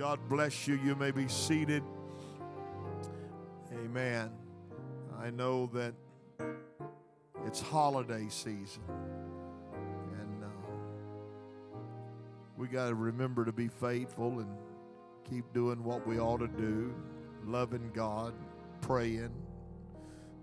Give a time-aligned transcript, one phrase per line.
[0.00, 0.80] God bless you.
[0.82, 1.82] You may be seated.
[3.70, 4.30] Amen.
[5.20, 5.92] I know that
[7.44, 8.82] it's holiday season.
[10.18, 10.46] And uh,
[12.56, 14.48] we got to remember to be faithful and
[15.28, 16.94] keep doing what we ought to do
[17.44, 18.32] loving God,
[18.80, 19.34] praying,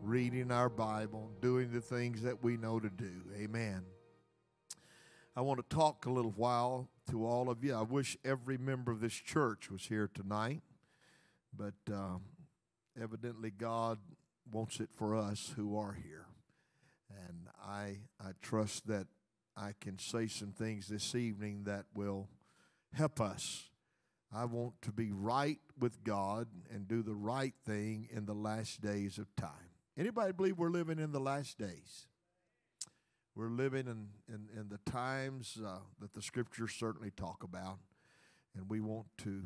[0.04, 3.24] reading our Bible, doing the things that we know to do.
[3.36, 3.82] Amen.
[5.36, 7.74] I want to talk a little while to all of you.
[7.76, 10.62] I wish every member of this church was here tonight,
[11.56, 12.22] but um,
[13.02, 14.00] evidently God
[14.52, 16.26] wants it for us who are here.
[17.10, 19.08] And I, I trust that
[19.56, 22.30] I can say some things this evening that will
[22.94, 23.70] help us.
[24.34, 28.82] I want to be right with God and do the right thing in the last
[28.82, 29.72] days of time.
[29.98, 32.08] Anybody believe we're living in the last days?
[33.38, 37.78] We're living in, in, in the times uh, that the scriptures certainly talk about,
[38.56, 39.44] and we want to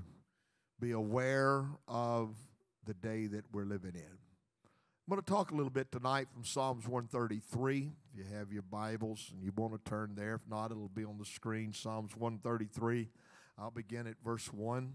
[0.80, 2.38] be aware of
[2.86, 4.18] the day that we're living in.
[4.66, 7.92] I'm going to talk a little bit tonight from Psalms 133.
[8.14, 11.04] If you have your Bibles and you want to turn there, if not, it'll be
[11.04, 11.74] on the screen.
[11.74, 13.10] Psalms 133.
[13.58, 14.94] I'll begin at verse 1,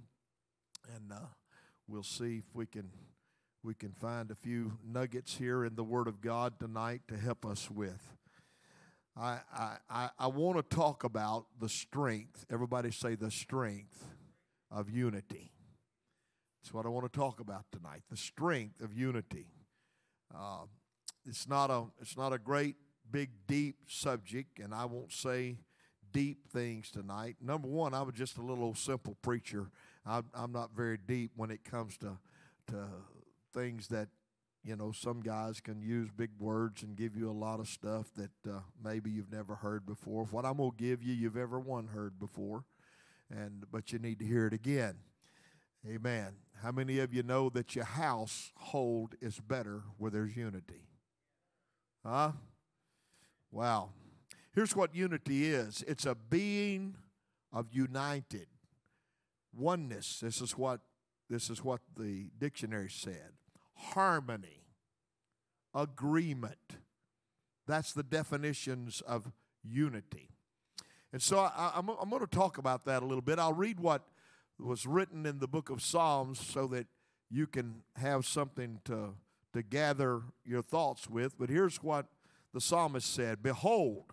[0.95, 1.27] and uh,
[1.87, 2.89] we'll see if we can
[3.63, 7.45] we can find a few nuggets here in the Word of God tonight to help
[7.45, 8.16] us with.
[9.19, 9.39] I,
[9.89, 12.45] I, I want to talk about the strength.
[12.51, 14.05] Everybody say the strength
[14.71, 15.53] of unity.
[16.63, 18.03] That's what I want to talk about tonight.
[18.11, 19.47] The strength of unity.
[20.35, 20.65] Uh,
[21.25, 22.77] it's not a it's not a great
[23.11, 25.59] big deep subject, and I won't say
[26.13, 27.37] deep things tonight.
[27.41, 29.71] Number one, I was just a little simple preacher.
[30.05, 32.19] I, I'm not very deep when it comes to
[32.69, 32.87] to
[33.55, 34.09] things that
[34.67, 38.07] you know, some guys can use big words and give you a lot of stuff
[38.17, 40.25] that uh, maybe you've never heard before.
[40.25, 42.65] What I'm going to give you, you've ever one heard before,
[43.31, 44.97] and but you need to hear it again.
[45.89, 46.33] Amen.
[46.63, 50.89] How many of you know that your household is better where there's unity?
[52.05, 52.33] Huh?
[53.53, 53.91] Wow.
[54.53, 56.97] Here's what unity is it's a being
[57.53, 58.49] of united
[59.55, 60.19] oneness.
[60.19, 60.81] This is what
[61.31, 63.33] this is what the dictionary said
[63.77, 64.66] harmony,
[65.77, 66.79] agreement.
[67.67, 69.31] That's the definitions of
[69.63, 70.31] unity.
[71.13, 73.39] And so I, am I'm, I'm going to talk about that a little bit.
[73.39, 74.03] I'll read what
[74.59, 76.87] was written in the book of Psalms so that
[77.31, 79.15] you can have something to,
[79.53, 81.39] to gather your thoughts with.
[81.39, 82.07] But here's what
[82.53, 84.13] the psalmist said Behold,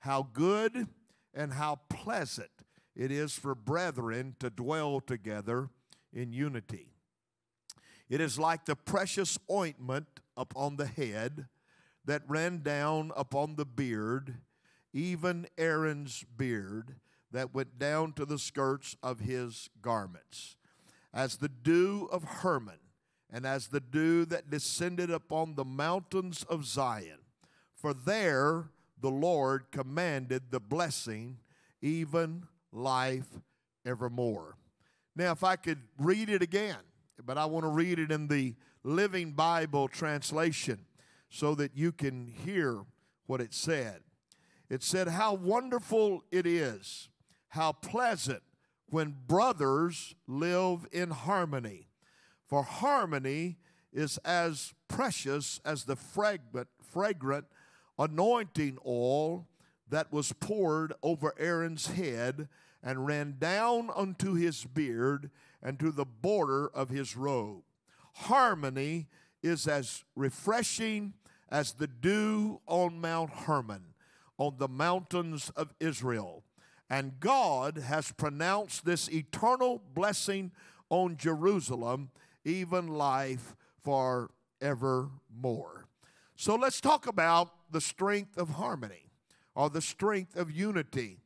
[0.00, 0.88] how good
[1.34, 2.50] and how pleasant
[2.94, 5.70] it is for brethren to dwell together
[6.12, 6.92] in unity.
[8.08, 11.46] It is like the precious ointment upon the head
[12.04, 14.34] that ran down upon the beard,
[14.92, 16.96] even Aaron's beard
[17.30, 20.56] that went down to the skirts of his garments,
[21.14, 22.78] as the dew of Hermon,
[23.30, 27.18] and as the dew that descended upon the mountains of Zion.
[27.74, 28.70] For there
[29.00, 31.38] the Lord commanded the blessing,
[31.80, 33.28] even life
[33.86, 34.56] evermore.
[35.16, 36.78] Now, if I could read it again
[37.24, 38.54] but I want to read it in the
[38.84, 40.86] Living Bible translation
[41.30, 42.84] so that you can hear
[43.26, 44.00] what it said.
[44.68, 47.08] It said, How wonderful it is,
[47.48, 48.42] how pleasant
[48.90, 51.88] when brothers live in harmony.
[52.46, 53.58] For harmony
[53.92, 57.46] is as precious as the fragrant, fragrant
[57.98, 59.48] anointing oil
[59.88, 62.48] that was poured over Aaron's head
[62.82, 65.30] and ran down unto his beard
[65.62, 67.62] and to the border of his robe.
[68.12, 69.08] Harmony
[69.42, 71.14] is as refreshing
[71.48, 73.94] as the dew on Mount Hermon,
[74.38, 76.44] on the mountains of Israel.
[76.88, 80.52] And God has pronounced this eternal blessing
[80.90, 82.10] on Jerusalem,
[82.44, 84.30] even life for
[84.60, 85.86] evermore.
[86.36, 89.10] So let's talk about the strength of harmony
[89.54, 91.18] or the strength of unity.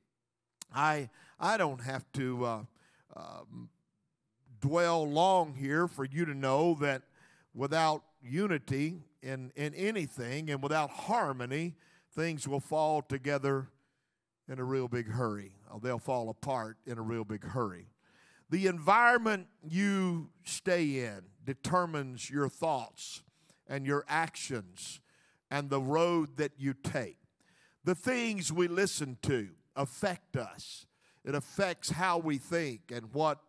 [0.75, 2.63] I, I don't have to uh,
[3.15, 3.41] uh,
[4.67, 7.03] dwell long here for you to know that
[7.55, 11.75] without unity in, in anything and without harmony,
[12.15, 13.69] things will fall together
[14.49, 15.53] in a real big hurry.
[15.73, 17.87] Uh, they'll fall apart in a real big hurry.
[18.51, 23.23] The environment you stay in determines your thoughts
[23.69, 25.01] and your actions
[25.49, 27.19] and the road that you take.
[27.85, 30.87] The things we listen to affect us.
[31.25, 33.41] It affects how we think and what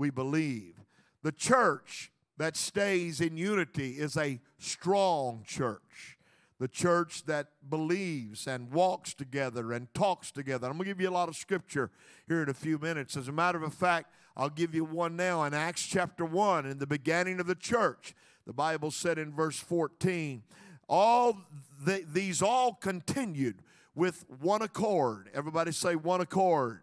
[0.00, 0.74] we believe.
[1.22, 6.16] The church that stays in unity is a strong church.
[6.58, 10.66] The church that believes and walks together and talks together.
[10.66, 11.90] I'm going to give you a lot of scripture
[12.26, 13.16] here in a few minutes.
[13.16, 16.78] As a matter of fact, I'll give you one now in Acts chapter 1, in
[16.78, 18.14] the beginning of the church.
[18.46, 20.42] The Bible said in verse 14,
[20.88, 21.38] all
[21.84, 23.62] the, these all continued
[23.94, 25.28] with one accord.
[25.34, 26.80] Everybody say one accord.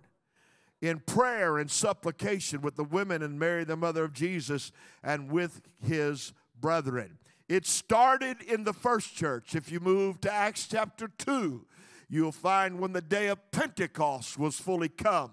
[0.81, 4.71] In prayer and supplication with the women and Mary, the mother of Jesus,
[5.03, 7.17] and with his brethren.
[7.49, 9.55] It started in the first church.
[9.55, 11.65] If you move to Acts chapter 2,
[12.09, 15.31] you'll find when the day of Pentecost was fully come,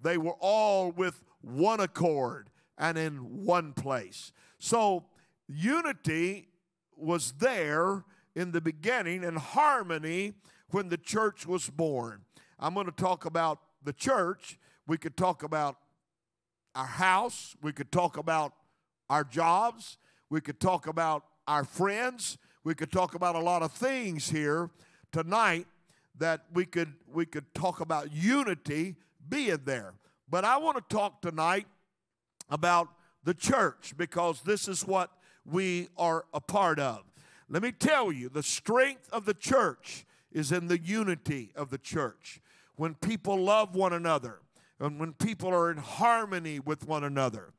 [0.00, 4.32] they were all with one accord and in one place.
[4.58, 5.06] So
[5.48, 6.48] unity
[6.96, 8.04] was there
[8.34, 10.34] in the beginning and harmony
[10.70, 12.22] when the church was born.
[12.58, 14.58] I'm going to talk about the church.
[14.86, 15.76] We could talk about
[16.74, 17.56] our house.
[17.62, 18.52] We could talk about
[19.08, 19.98] our jobs.
[20.30, 22.38] We could talk about our friends.
[22.64, 24.70] We could talk about a lot of things here
[25.12, 25.66] tonight
[26.18, 28.96] that we could we could talk about unity
[29.28, 29.94] being there.
[30.28, 31.66] But I want to talk tonight
[32.50, 32.88] about
[33.22, 35.10] the church because this is what
[35.44, 37.02] we are a part of.
[37.48, 41.78] Let me tell you, the strength of the church is in the unity of the
[41.78, 42.40] church.
[42.74, 44.40] When people love one another
[44.80, 47.52] and when people are in harmony with one another,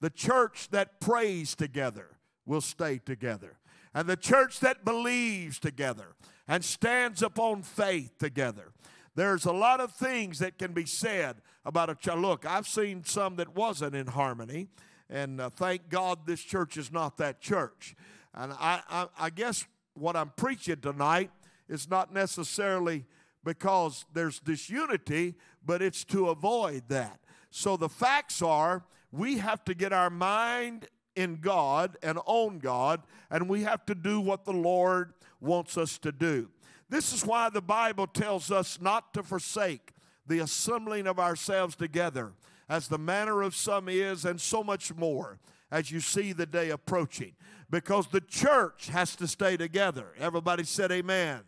[0.00, 3.58] the church that prays together will stay together.
[3.94, 6.16] And the church that believes together
[6.48, 8.72] and stands upon faith together.
[9.14, 12.16] There's a lot of things that can be said about a church.
[12.16, 14.68] Look, I've seen some that wasn't in harmony,
[15.08, 17.94] and uh, thank God this church is not that church.
[18.34, 21.30] And I, I, I guess what I'm preaching tonight
[21.68, 23.04] is not necessarily
[23.44, 27.20] because there's disunity, but it's to avoid that.
[27.50, 33.02] So the facts are we have to get our mind in God and on God,
[33.30, 36.48] and we have to do what the Lord wants us to do.
[36.88, 39.92] This is why the Bible tells us not to forsake
[40.26, 42.32] the assembling of ourselves together,
[42.68, 45.38] as the manner of some is, and so much more
[45.70, 47.32] as you see the day approaching.
[47.70, 50.12] Because the church has to stay together.
[50.18, 51.40] Everybody said, Amen.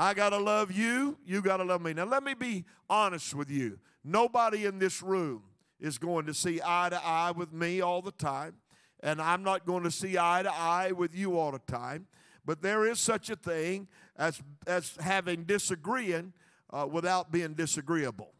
[0.00, 1.92] I got to love you, you got to love me.
[1.92, 3.78] Now, let me be honest with you.
[4.02, 5.42] Nobody in this room
[5.78, 8.54] is going to see eye to eye with me all the time
[9.02, 12.06] and I'm not going to see eye to eye with you all the time.
[12.44, 16.32] But there is such a thing as, as having disagreeing
[16.70, 18.32] uh, without being disagreeable.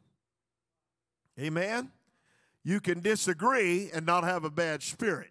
[1.38, 1.90] Amen?
[2.62, 5.30] You can disagree and not have a bad spirit.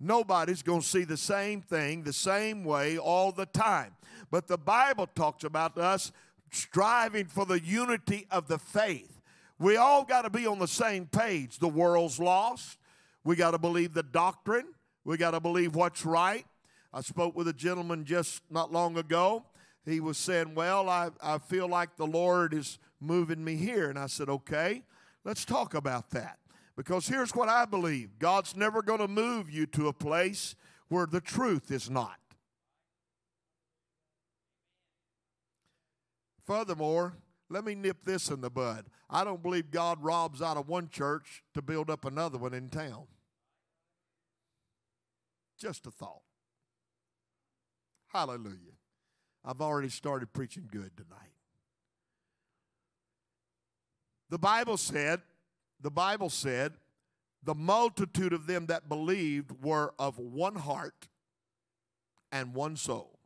[0.00, 3.92] Nobody's going to see the same thing the same way all the time.
[4.30, 6.10] But the Bible talks about us
[6.50, 9.20] striving for the unity of the faith.
[9.58, 11.58] We all got to be on the same page.
[11.58, 12.78] The world's lost.
[13.24, 14.68] We got to believe the doctrine.
[15.04, 16.46] We got to believe what's right.
[16.92, 19.44] I spoke with a gentleman just not long ago.
[19.84, 23.90] He was saying, Well, I, I feel like the Lord is moving me here.
[23.90, 24.82] And I said, Okay,
[25.24, 26.38] let's talk about that.
[26.76, 30.54] Because here's what I believe God's never going to move you to a place
[30.88, 32.18] where the truth is not.
[36.44, 37.14] Furthermore,
[37.48, 38.86] let me nip this in the bud.
[39.08, 42.68] I don't believe God robs out of one church to build up another one in
[42.68, 43.04] town.
[45.58, 46.22] Just a thought.
[48.08, 48.76] Hallelujah.
[49.44, 51.34] I've already started preaching good tonight.
[54.28, 55.20] The Bible said,
[55.82, 56.72] the Bible said,
[57.42, 61.08] the multitude of them that believed were of one heart
[62.30, 63.18] and one soul.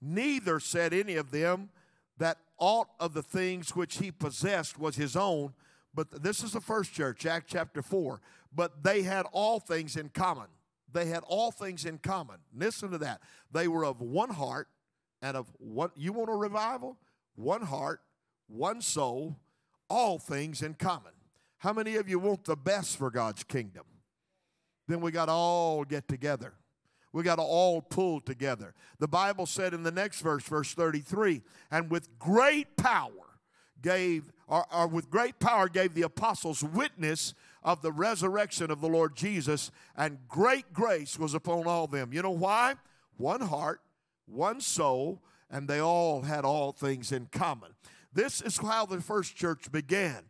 [0.00, 1.70] Neither said any of them
[2.18, 5.52] that aught of the things which he possessed was his own.
[5.94, 8.20] But this is the first church, Acts chapter 4.
[8.54, 10.46] But they had all things in common.
[10.90, 12.36] They had all things in common.
[12.56, 13.20] Listen to that.
[13.52, 14.68] They were of one heart
[15.20, 15.90] and of one.
[15.94, 16.96] You want a revival?
[17.34, 18.00] One heart,
[18.46, 19.36] one soul,
[19.90, 21.12] all things in common.
[21.58, 23.84] How many of you want the best for God's kingdom?
[24.86, 26.54] Then we got to all get together.
[27.12, 28.74] We got to all pull together.
[28.98, 33.10] The Bible said in the next verse, verse 33, and with great power
[33.80, 38.88] gave, or, or, with great power gave the apostles witness of the resurrection of the
[38.88, 42.12] Lord Jesus, and great grace was upon all them.
[42.12, 42.74] You know why?
[43.16, 43.80] One heart,
[44.26, 47.72] one soul, and they all had all things in common.
[48.12, 50.24] This is how the first church began.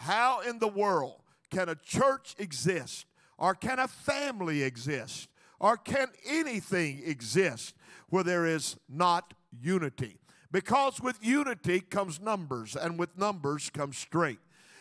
[0.00, 3.04] How in the world can a church exist,
[3.36, 5.28] or can a family exist?
[5.58, 7.74] Or can anything exist
[8.08, 10.18] where there is not unity?
[10.50, 14.40] Because with unity comes numbers, and with numbers comes strength.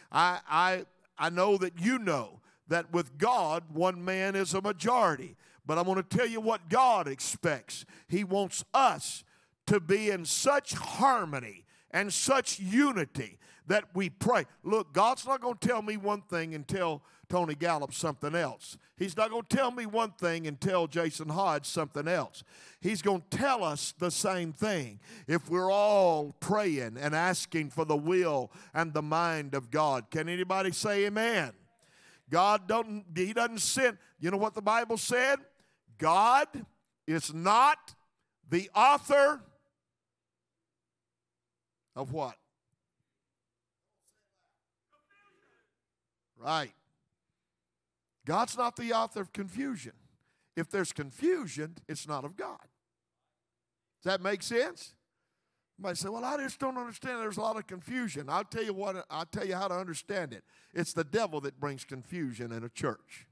[0.09, 0.85] I, I,
[1.17, 5.35] I know that you know that with God, one man is a majority.
[5.65, 7.85] But I want to tell you what God expects.
[8.07, 9.25] He wants us
[9.67, 13.37] to be in such harmony and such unity
[13.69, 14.45] that we pray.
[14.63, 18.77] Look, God's not going to tell me one thing and tell Tony Gallup something else.
[18.97, 22.43] He's not going to tell me one thing and tell Jason Hodge something else.
[22.81, 27.85] He's going to tell us the same thing if we're all praying and asking for
[27.85, 30.09] the will and the mind of God.
[30.09, 31.51] Can anybody say amen?
[32.31, 33.99] God doesn't, He doesn't send.
[34.19, 35.37] You know what the Bible said?
[35.99, 36.47] God
[37.05, 37.93] is not
[38.49, 39.41] the author
[41.95, 42.38] of what?
[46.39, 46.73] Right.
[48.25, 49.93] God's not the author of confusion.
[50.55, 52.59] If there's confusion, it's not of God.
[54.01, 54.93] Does that make sense?
[55.77, 57.21] You might say, Well, I just don't understand.
[57.21, 58.27] There's a lot of confusion.
[58.29, 60.43] I'll tell you what, I'll tell you how to understand it.
[60.73, 63.27] It's the devil that brings confusion in a church.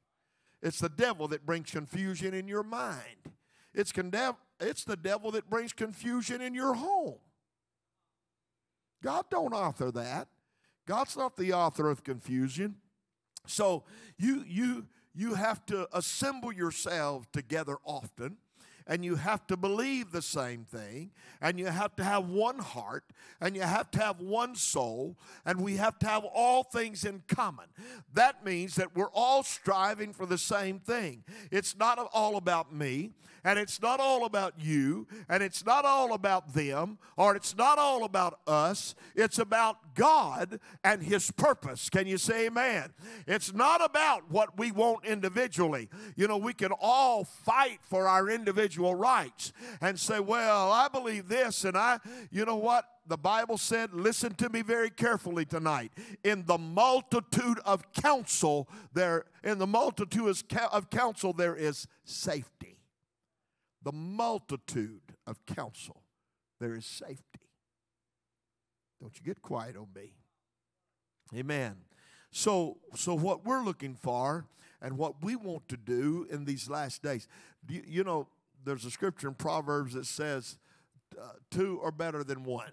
[0.61, 3.31] It's the devil that brings confusion in your mind.
[3.73, 7.19] It's, condev- it's the devil that brings confusion in your home.
[9.03, 10.27] God don't author that.
[10.87, 12.77] God's not the author of confusion.
[13.47, 13.83] So
[14.17, 18.37] you you you have to assemble yourselves together often
[18.87, 23.03] and you have to believe the same thing, and you have to have one heart,
[23.41, 27.21] and you have to have one soul, and we have to have all things in
[27.27, 27.65] common.
[28.13, 31.23] That means that we're all striving for the same thing.
[31.51, 33.11] It's not all about me,
[33.43, 37.77] and it's not all about you, and it's not all about them, or it's not
[37.77, 38.95] all about us.
[39.15, 41.89] It's about God and His purpose.
[41.89, 42.93] Can you say amen?
[43.25, 45.89] It's not about what we want individually.
[46.15, 51.27] You know, we can all fight for our individual rights and say, well, I believe
[51.27, 51.99] this, and I,
[52.31, 52.85] you know what?
[53.09, 55.93] the Bible said, listen to me very carefully tonight.
[56.25, 60.43] In the multitude of counsel, there in the multitude
[60.73, 62.77] of counsel there is safety
[63.87, 66.03] the multitude of counsel,
[66.59, 67.39] there is safety.
[68.99, 70.11] Don't you get quiet on me.
[71.33, 71.77] Amen.
[72.29, 74.45] So, so what we're looking for
[74.81, 77.29] and what we want to do in these last days,
[77.69, 78.27] you, you know,
[78.63, 80.57] there's a scripture in Proverbs that says
[81.19, 82.71] uh, two are better than one.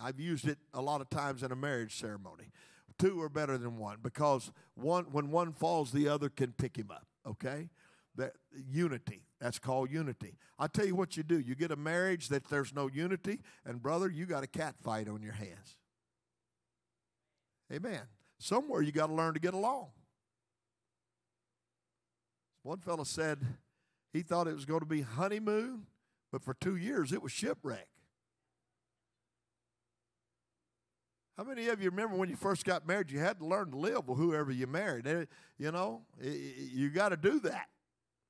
[0.00, 2.50] I've used it a lot of times in a marriage ceremony.
[2.98, 6.90] Two are better than one because one when one falls, the other can pick him
[6.90, 7.06] up.
[7.26, 7.70] Okay,
[8.16, 9.22] that unity.
[9.40, 10.38] That's called unity.
[10.58, 11.38] I tell you what you do.
[11.38, 15.08] You get a marriage that there's no unity, and brother, you got a cat fight
[15.08, 15.76] on your hands.
[17.72, 18.02] Amen.
[18.38, 19.88] Somewhere you got to learn to get along.
[22.62, 23.38] One fellow said
[24.14, 25.86] he thought it was going to be honeymoon,
[26.30, 27.88] but for two years it was shipwreck.
[31.36, 33.76] How many of you remember when you first got married, you had to learn to
[33.76, 35.04] live with whoever you married?
[35.08, 35.24] Eh,
[35.58, 37.66] you know, you got to do that.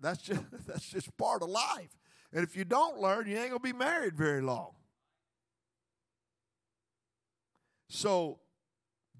[0.00, 1.94] That's just that's just part of life.
[2.32, 4.70] And if you don't learn, you ain't gonna be married very long.
[7.90, 8.40] So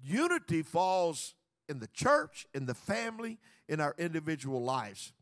[0.03, 1.35] unity falls
[1.69, 3.37] in the church, in the family,
[3.69, 5.13] in our individual lives.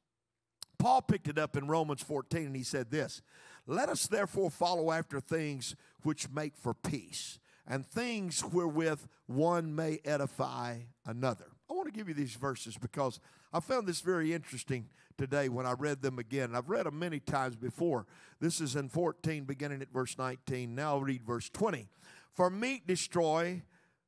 [0.83, 3.21] Paul picked it up in Romans 14 and he said this
[3.65, 9.99] Let us therefore follow after things which make for peace, and things wherewith one may
[10.03, 11.45] edify another.
[11.71, 13.21] I want to give you these verses because
[13.53, 16.53] I found this very interesting today when I read them again.
[16.53, 18.05] I've read them many times before.
[18.41, 20.75] This is in 14, beginning at verse 19.
[20.75, 21.87] Now I'll read verse 20.
[22.33, 23.61] For meat destroy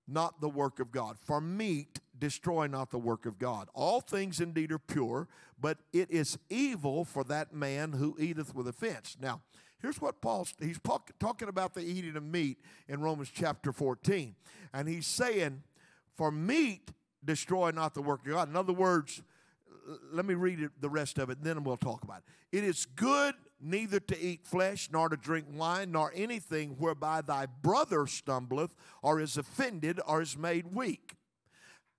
[0.10, 1.16] not the work of God.
[1.24, 3.70] For meat destroy not the work of God.
[3.74, 5.28] All things indeed are pure,
[5.60, 9.18] but it is evil for that man who eateth with offense.
[9.20, 9.42] Now,
[9.82, 10.80] here's what Paul's he's
[11.20, 14.36] talking about the eating of meat in Romans chapter 14.
[14.74, 15.64] And he's saying,
[16.16, 16.92] For meat
[17.24, 18.50] destroy not the work of God.
[18.50, 19.22] In other words,
[20.12, 22.58] let me read it, the rest of it, and then we'll talk about it.
[22.58, 27.46] It is good neither to eat flesh, nor to drink wine, nor anything whereby thy
[27.46, 31.16] brother stumbleth, or is offended, or is made weak.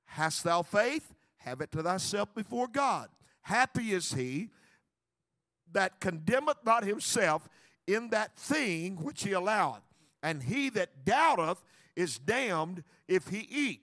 [0.07, 1.15] Hast thou faith?
[1.39, 3.09] Have it to thyself before God.
[3.43, 4.49] Happy is he
[5.73, 7.49] that condemneth not himself
[7.87, 9.83] in that thing which he alloweth.
[10.23, 11.63] And he that doubteth
[11.95, 13.83] is damned if he eat,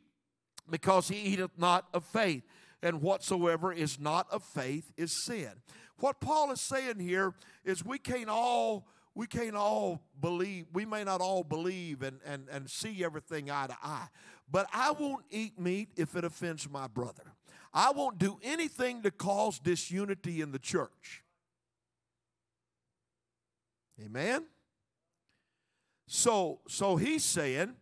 [0.70, 2.44] because he eateth not of faith
[2.82, 5.52] and whatsoever is not of faith is sin.
[6.00, 11.04] What Paul is saying here is we can't all we can't all believe, we may
[11.04, 14.08] not all believe and, and, and see everything eye to eye,
[14.54, 17.34] but I won't eat meat if it offends my brother.
[17.74, 21.24] I won't do anything to cause disunity in the church.
[24.00, 24.46] Amen?
[26.06, 27.74] So, so he's saying,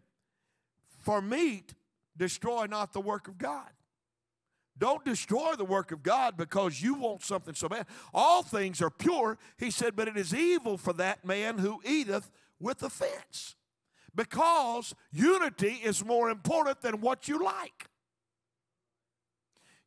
[1.00, 1.74] for meat,
[2.16, 3.70] destroy not the work of God.
[4.78, 7.86] Don't destroy the work of God because you want something so bad.
[8.14, 12.32] All things are pure, he said, but it is evil for that man who eateth
[12.62, 13.58] with offense.
[14.14, 17.88] Because unity is more important than what you like.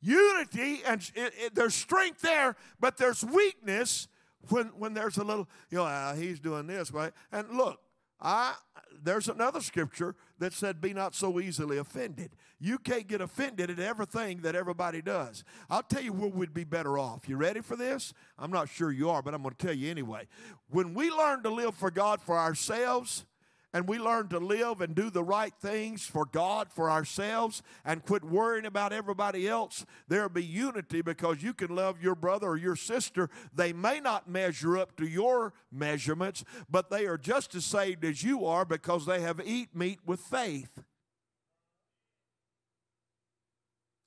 [0.01, 4.09] Unity, and it, it, there's strength there, but there's weakness
[4.49, 7.13] when, when there's a little, you know, uh, he's doing this, right?
[7.33, 7.81] And look,
[8.21, 8.55] I
[9.03, 12.31] there's another scripture that said, Be not so easily offended.
[12.59, 15.45] You can't get offended at everything that everybody does.
[15.69, 17.29] I'll tell you where we'd be better off.
[17.29, 18.15] You ready for this?
[18.39, 20.27] I'm not sure you are, but I'm going to tell you anyway.
[20.71, 23.27] When we learn to live for God for ourselves,
[23.75, 28.05] and we learn to live and do the right things for God, for ourselves, and
[28.05, 32.57] quit worrying about everybody else, there'll be unity because you can love your brother or
[32.57, 33.29] your sister.
[33.53, 38.23] They may not measure up to your measurements, but they are just as saved as
[38.23, 40.71] you are because they have eat meat with faith.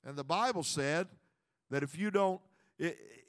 [0.02, 1.08] And the Bible said
[1.70, 2.40] that if you don't,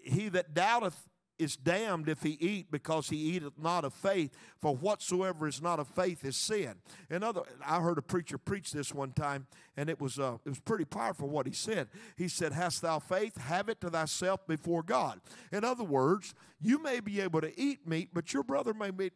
[0.01, 1.08] he that doubteth
[1.39, 5.79] is damned if he eat because he eateth not of faith for whatsoever is not
[5.79, 6.75] of faith is sin.
[7.09, 10.49] In other i heard a preacher preach this one time and it was uh, it
[10.49, 11.87] was pretty powerful what he said.
[12.17, 13.37] He said hast thou faith?
[13.37, 15.21] Have it to thyself before god.
[15.51, 19.09] In other words you may be able to eat meat but your brother may be,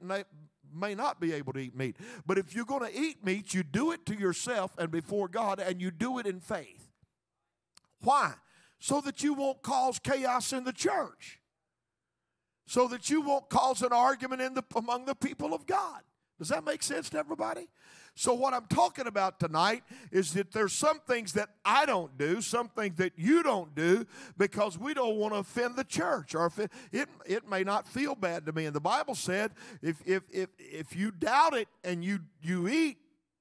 [0.74, 1.98] may not be able to eat meat.
[2.26, 5.60] But if you're going to eat meat you do it to yourself and before god
[5.60, 6.90] and you do it in faith.
[8.02, 8.34] Why?
[8.80, 11.40] So that you won't cause chaos in the church
[12.66, 16.02] so that you won't cause an argument in the, among the people of God.
[16.40, 17.68] Does that make sense to everybody?
[18.16, 22.42] So, what I'm talking about tonight is that there's some things that I don't do,
[22.42, 24.06] some things that you don't do,
[24.38, 28.14] because we don't want to offend the church, or it, it, it may not feel
[28.14, 28.66] bad to me.
[28.66, 29.52] And the Bible said,
[29.82, 32.98] if, if, if, if you doubt it and you, you eat,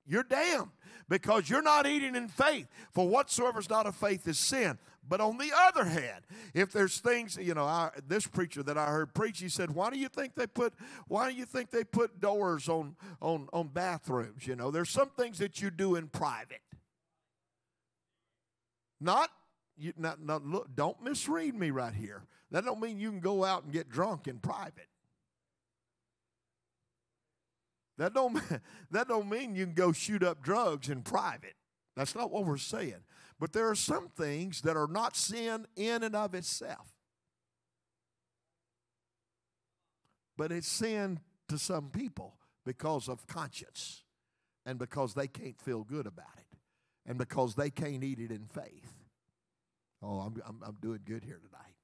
[0.07, 0.71] you're damned
[1.09, 2.67] because you're not eating in faith.
[2.93, 4.79] For whatsoever is not of faith is sin.
[5.06, 8.87] But on the other hand, if there's things, you know, I, this preacher that I
[8.87, 10.75] heard preach, he said, "Why do you think they put?
[11.09, 14.47] Why do you think they put doors on on on bathrooms?
[14.47, 16.61] You know, there's some things that you do in private.
[19.00, 19.30] Not
[19.76, 19.92] you.
[19.97, 20.75] Not, not look.
[20.75, 22.23] Don't misread me right here.
[22.52, 24.88] That don't mean you can go out and get drunk in private.
[27.98, 28.40] That don't
[28.92, 31.55] that don't mean you can go shoot up drugs in private.
[31.96, 33.03] That's not what we're saying.
[33.38, 36.88] But there are some things that are not sin in and of itself.
[40.37, 44.05] But it's sin to some people because of conscience
[44.64, 46.59] and because they can't feel good about it
[47.07, 48.92] and because they can't eat it in faith.
[50.03, 51.75] Oh, I'm, I'm, I'm doing good here tonight.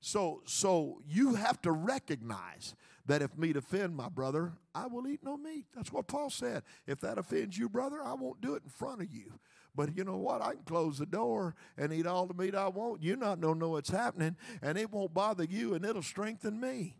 [0.00, 2.74] So, so you have to recognize
[3.06, 5.66] that if meat offend my brother, I will eat no meat.
[5.74, 6.64] That's what Paul said.
[6.86, 9.38] If that offends you, brother, I won't do it in front of you.
[9.74, 10.42] But you know what?
[10.42, 13.02] I can close the door and eat all the meat I want.
[13.02, 16.96] You not don't know what's happening, and it won't bother you, and it'll strengthen me.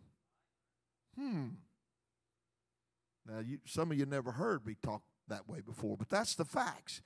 [1.18, 1.48] Hmm.
[3.28, 6.44] Now, you, some of you never heard me talk that way before, but that's the
[6.44, 7.02] facts.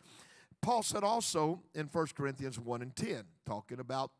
[0.62, 4.12] Paul said also in 1 Corinthians 1 and 10, talking about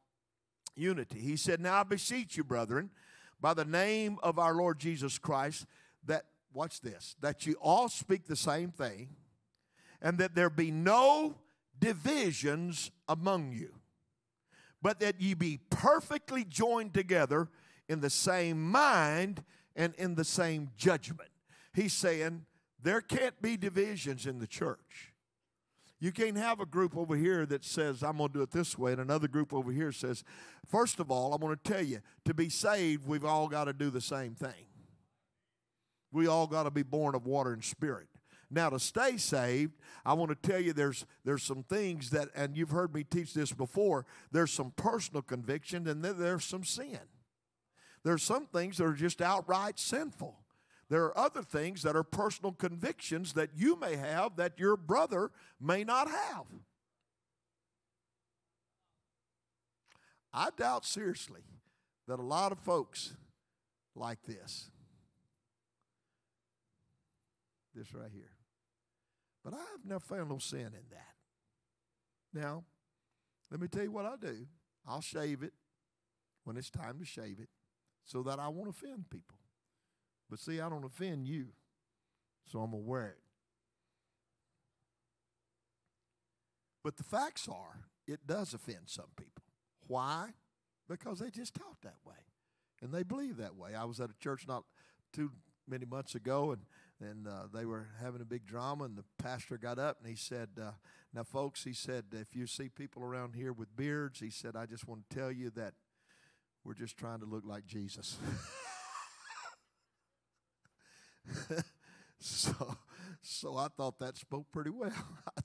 [0.75, 2.91] unity, he said, Now I beseech you, brethren,
[3.41, 5.67] by the name of our Lord Jesus Christ,
[6.05, 9.09] that, watch this, that you all speak the same thing
[10.01, 11.37] and that there be no
[11.79, 13.75] divisions among you,
[14.83, 17.49] but that ye be perfectly joined together
[17.89, 21.31] in the same mind and in the same judgment.
[21.75, 22.47] He's saying
[22.83, 25.13] there can't be divisions in the church.
[25.99, 28.77] You can't have a group over here that says, I'm going to do it this
[28.77, 30.25] way, and another group over here says,
[30.67, 33.73] first of all, I'm going to tell you, to be saved, we've all got to
[33.73, 34.67] do the same thing.
[36.13, 38.09] We all got to be born of water and spirit.
[38.51, 39.73] Now, to stay saved,
[40.05, 43.35] I want to tell you there's, there's some things that, and you've heard me teach
[43.35, 47.01] this before, there's some personal conviction and then there's some sin.
[48.05, 50.39] There's some things that are just outright sinful.
[50.89, 55.33] There are other things that are personal convictions that you may have that your brother
[55.61, 56.45] may not have.
[60.33, 61.41] I doubt seriously
[62.07, 63.15] that a lot of folks
[63.97, 64.71] like this.
[67.75, 68.36] This right here.
[69.47, 71.15] But I've never found no sin in that.
[72.35, 72.65] Now,
[73.49, 74.45] let me tell you what I do.
[74.85, 75.53] I'll shave it
[76.43, 77.49] when it's time to shave it
[78.05, 79.39] so that I won't offend people.
[80.29, 81.51] But see, I don't offend you,
[82.45, 83.19] so I'm wear it.
[86.83, 89.45] But the facts are, it does offend some people.
[89.87, 90.31] Why?
[90.89, 92.17] Because they just talk that way
[92.83, 93.77] and they believe that way.
[93.77, 94.65] I was at a church not
[95.13, 95.31] too
[95.69, 96.63] many months ago, and
[97.01, 100.17] and uh, they were having a big drama and the pastor got up and he
[100.17, 100.71] said uh,
[101.13, 104.67] now folks he said if you see people around here with beards he said i
[104.67, 105.75] just want to tell you that
[106.65, 108.17] we're just trying to look like jesus
[112.19, 112.77] so
[113.23, 114.93] so I thought that spoke pretty well.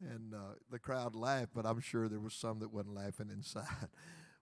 [0.00, 3.88] and uh, the crowd laughed, but I'm sure there was some that wasn't laughing inside.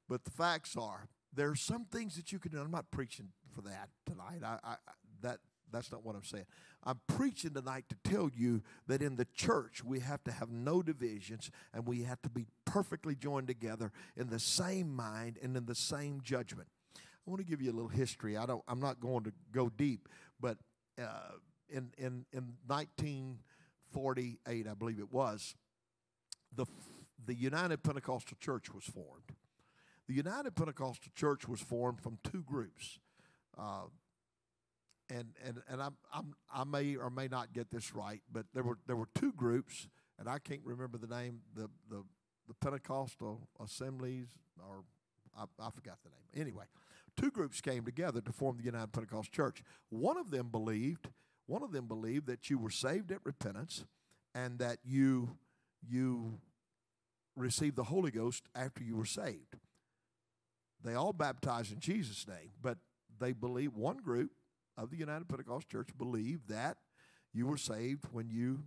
[0.08, 2.60] But the facts are, there are some things that you can do.
[2.60, 4.42] I'm not preaching for that tonight.
[4.44, 4.76] I, I
[5.22, 5.38] that
[5.70, 6.46] that's not what I'm saying.
[6.84, 10.82] I'm preaching tonight to tell you that in the church we have to have no
[10.82, 15.66] divisions and we have to be perfectly joined together in the same mind and in
[15.66, 16.68] the same judgment.
[16.96, 18.38] I want to give you a little history.
[18.38, 18.62] I don't.
[18.66, 20.08] I'm not going to go deep,
[20.40, 20.56] but
[20.98, 21.32] uh,
[21.68, 25.54] in in in 1948, I believe it was,
[26.54, 26.64] the
[27.26, 29.34] the United Pentecostal Church was formed.
[30.08, 32.98] The United Pentecostal Church was formed from two groups.
[33.58, 33.88] Uh,
[35.10, 38.62] and and and I'm, I'm I may or may not get this right, but there
[38.62, 42.04] were there were two groups, and I can't remember the name the the
[42.46, 44.84] the Pentecostal Assemblies or
[45.36, 46.46] I, I forgot the name.
[46.46, 46.64] Anyway,
[47.16, 49.62] two groups came together to form the United Pentecostal Church.
[49.90, 51.08] One of them believed
[51.48, 53.84] one of them believed that you were saved at repentance,
[54.34, 55.38] and that you
[55.86, 56.38] you
[57.34, 59.56] received the Holy Ghost after you were saved.
[60.84, 62.78] They all baptized in Jesus' name, but
[63.18, 64.30] they believe one group
[64.78, 66.78] of the United Pentecostal Church believe that
[67.34, 68.60] you were saved when you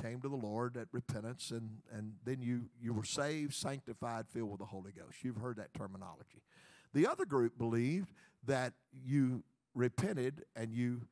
[0.00, 4.50] came to the Lord at repentance and, and then you, you were saved, sanctified, filled
[4.50, 5.22] with the Holy Ghost.
[5.22, 6.42] You've heard that terminology.
[6.94, 8.10] The other group believed
[8.46, 8.72] that
[9.04, 11.02] you repented and you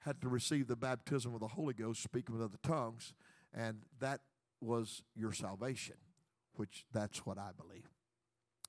[0.00, 3.12] had to receive the baptism of the Holy Ghost, speaking with other tongues,
[3.52, 4.20] and that
[4.60, 5.96] was your salvation,
[6.54, 7.90] which that's what I believe.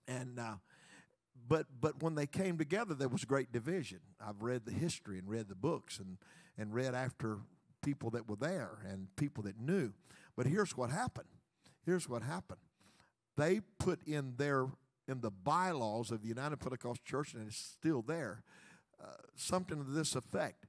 [0.07, 0.55] And uh,
[1.47, 3.99] but but when they came together, there was great division.
[4.25, 6.17] I've read the history and read the books and
[6.57, 7.39] and read after
[7.81, 9.93] people that were there and people that knew.
[10.35, 11.27] But here's what happened.
[11.85, 12.61] Here's what happened.
[13.37, 14.67] They put in their
[15.07, 18.43] in the bylaws of the United Pentecostal Church, and it's still there,
[19.01, 20.67] uh, something to this effect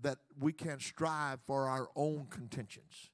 [0.00, 3.10] that we can't strive for our own contentions.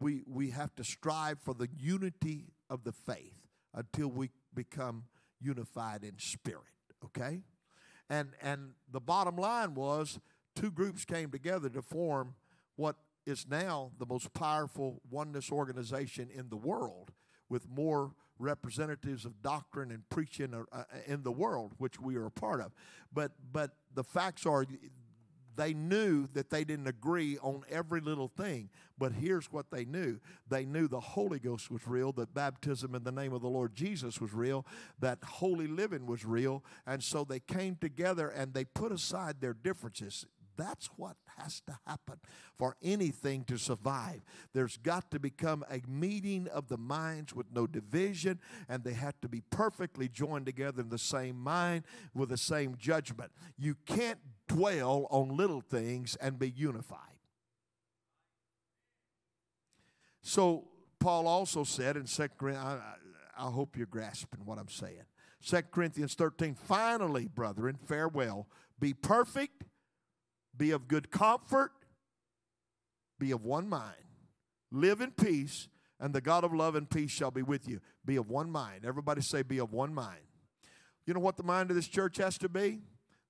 [0.00, 3.34] We we have to strive for the unity of the faith
[3.74, 5.04] until we become
[5.40, 6.62] unified in spirit,
[7.04, 7.40] okay?
[8.08, 10.18] And and the bottom line was
[10.54, 12.34] two groups came together to form
[12.76, 12.96] what
[13.26, 17.12] is now the most powerful oneness organization in the world
[17.48, 22.30] with more representatives of doctrine and preaching uh, in the world which we are a
[22.30, 22.72] part of
[23.12, 24.66] but but the facts are
[25.56, 30.20] they knew that they didn't agree on every little thing, but here's what they knew.
[30.48, 33.74] They knew the Holy Ghost was real, that baptism in the name of the Lord
[33.74, 34.66] Jesus was real,
[35.00, 39.54] that holy living was real, and so they came together and they put aside their
[39.54, 40.26] differences.
[40.56, 42.18] That's what has to happen
[42.58, 44.22] for anything to survive.
[44.54, 49.20] There's got to become a meeting of the minds with no division, and they have
[49.20, 53.32] to be perfectly joined together in the same mind with the same judgment.
[53.58, 54.18] You can't
[54.56, 57.00] dwell on little things and be unified.
[60.22, 65.04] So, Paul also said in 2 Corinthians, I, I hope you're grasping what I'm saying.
[65.46, 68.48] 2 Corinthians 13, finally, brethren, farewell,
[68.80, 69.64] be perfect
[70.56, 71.72] be of good comfort,
[73.18, 73.94] be of one mind,
[74.70, 75.68] live in peace,
[76.00, 77.80] and the God of love and peace shall be with you.
[78.04, 78.84] Be of one mind.
[78.84, 80.20] Everybody say, be of one mind.
[81.06, 82.80] You know what the mind of this church has to be?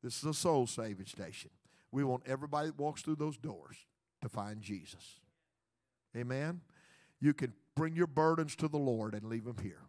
[0.06, 1.50] This is a soul saving station.
[1.90, 3.76] We want everybody that walks through those doors
[4.22, 5.18] to find Jesus.
[6.16, 6.60] Amen.
[7.20, 9.85] You can bring your burdens to the Lord and leave them here.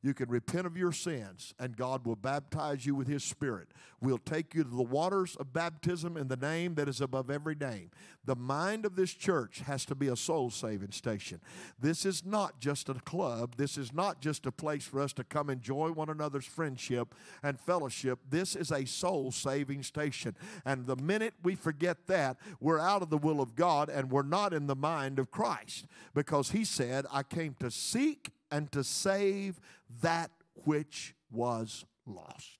[0.00, 3.68] You can repent of your sins, and God will baptize you with His Spirit.
[4.00, 7.56] We'll take you to the waters of baptism in the name that is above every
[7.56, 7.90] name.
[8.24, 11.40] The mind of this church has to be a soul saving station.
[11.80, 15.24] This is not just a club, this is not just a place for us to
[15.24, 18.20] come enjoy one another's friendship and fellowship.
[18.30, 20.36] This is a soul saving station.
[20.64, 24.22] And the minute we forget that, we're out of the will of God and we're
[24.22, 28.82] not in the mind of Christ because He said, I came to seek and to
[28.84, 29.60] save
[30.02, 30.30] that
[30.64, 32.58] which was lost.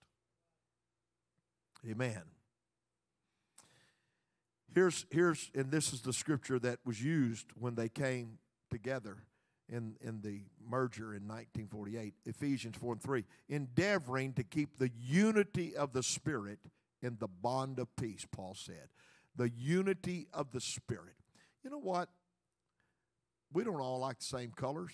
[1.89, 2.23] Amen.
[4.75, 8.39] Here's, here's, and this is the scripture that was used when they came
[8.71, 9.17] together
[9.69, 15.77] in, in the merger in 1948, Ephesians 4 and 3, endeavoring to keep the unity
[15.77, 16.59] of the Spirit
[17.03, 18.89] in the bond of peace, Paul said.
[19.37, 21.15] The unity of the Spirit.
[21.63, 22.09] You know what?
[23.53, 24.93] We don't all like the same colors.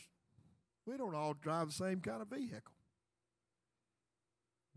[0.86, 2.74] We don't all drive the same kind of vehicle.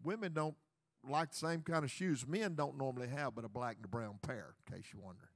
[0.03, 0.55] Women don't
[1.07, 2.25] like the same kind of shoes.
[2.27, 5.29] Men don't normally have but a black and a brown pair, in case you're wondering.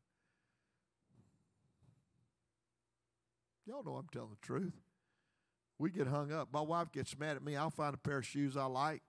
[3.66, 4.74] Y'all know I'm telling the truth.
[5.78, 6.50] We get hung up.
[6.54, 7.56] My wife gets mad at me.
[7.56, 9.02] I'll find a pair of shoes I like,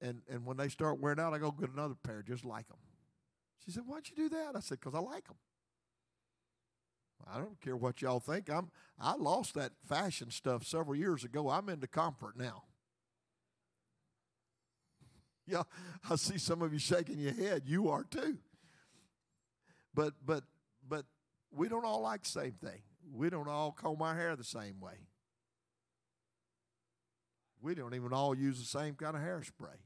[0.00, 2.78] and, and when they start wearing out, I go get another pair just like them.
[3.64, 4.56] She said, Why'd you do that?
[4.56, 5.36] I said, Because I like them.
[7.30, 8.50] I don't care what y'all think.
[8.50, 11.48] I'm I lost that fashion stuff several years ago.
[11.50, 12.64] I'm into comfort now.
[15.44, 15.64] Yeah,
[16.08, 17.64] I see some of you shaking your head.
[17.66, 18.38] You are too.
[19.92, 20.44] But but
[20.88, 21.04] but
[21.50, 22.82] we don't all like the same thing.
[23.12, 25.08] We don't all comb our hair the same way.
[27.60, 29.78] We don't even all use the same kind of hairspray.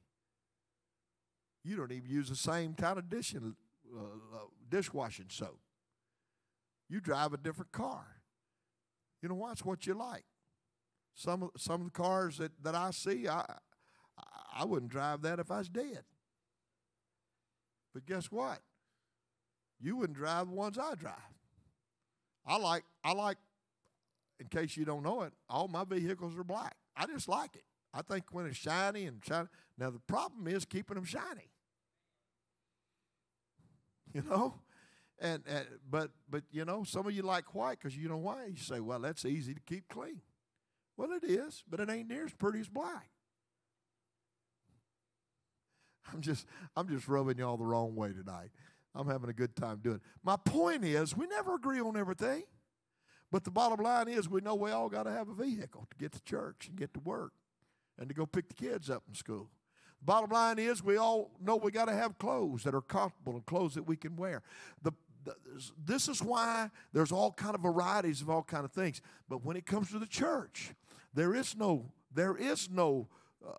[1.64, 3.57] You don't even use the same kind of dishing,
[3.94, 4.38] uh, uh,
[4.70, 5.59] dishwashing soap.
[6.88, 8.07] You drive a different car.
[9.22, 9.53] You know why?
[9.53, 10.25] It's what you like.
[11.14, 13.44] Some of, some of the cars that, that I see, I,
[14.55, 16.05] I wouldn't drive that if I was dead.
[17.92, 18.61] But guess what?
[19.81, 21.14] You wouldn't drive the ones I drive.
[22.46, 23.38] I like, I like,
[24.38, 26.77] in case you don't know it, all my vehicles are black.
[26.96, 27.64] I just like it.
[27.92, 29.49] I think when it's shiny and shiny.
[29.79, 31.51] Now, the problem is keeping them shiny.
[34.12, 34.55] You know?
[35.18, 38.46] And, and but but you know, some of you like white because you know why?
[38.46, 40.20] You say, well, that's easy to keep clean.
[40.96, 43.09] Well, it is, but it ain't near as pretty as black.
[46.12, 48.50] I'm just I'm just rubbing y'all the wrong way tonight.
[48.94, 50.02] I'm having a good time doing it.
[50.22, 52.44] My point is, we never agree on everything.
[53.31, 55.96] But the bottom line is, we know we all got to have a vehicle to
[55.96, 57.33] get to church and get to work
[57.98, 59.50] and to go pick the kids up from school.
[60.00, 63.44] Bottom line is, we all know we got to have clothes that are comfortable and
[63.44, 64.42] clothes that we can wear.
[64.83, 64.92] The,
[65.84, 69.00] this is why there's all kind of varieties of all kind of things.
[69.28, 70.74] But when it comes to the church,
[71.14, 73.08] there is no there is no
[73.46, 73.52] uh,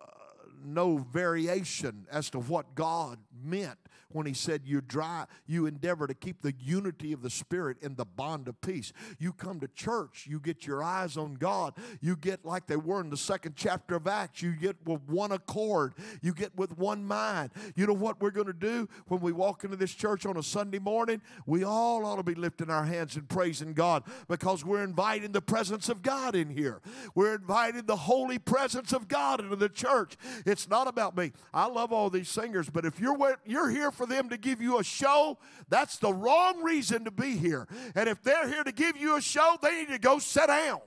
[0.64, 3.78] no variation as to what God meant
[4.10, 7.94] when he said you dry you endeavor to keep the unity of the spirit in
[7.96, 8.92] the bond of peace.
[9.18, 13.00] You come to church you get your eyes on god you get like they were
[13.00, 17.04] in the second chapter of acts you get with one accord you get with one
[17.04, 17.50] mind.
[17.76, 20.42] You know what we're going to do when we walk into this church on a
[20.42, 21.20] sunday morning?
[21.46, 25.42] We all ought to be lifting our hands and praising god because we're inviting the
[25.42, 26.80] presence of god in here.
[27.14, 30.16] We're inviting the holy presence of god into the church.
[30.46, 31.32] It's not about me.
[31.52, 34.78] I love all these singers but if you're you're here for them to give you
[34.78, 35.38] a show,
[35.68, 37.66] that's the wrong reason to be here.
[37.94, 40.80] And if they're here to give you a show, they need to go sit down.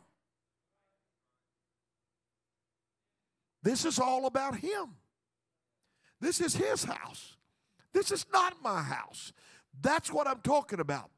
[3.64, 4.96] This is all about Him.
[6.20, 7.38] This is His house.
[7.94, 9.34] This is not my house.
[9.82, 11.10] That's what I'm talking about.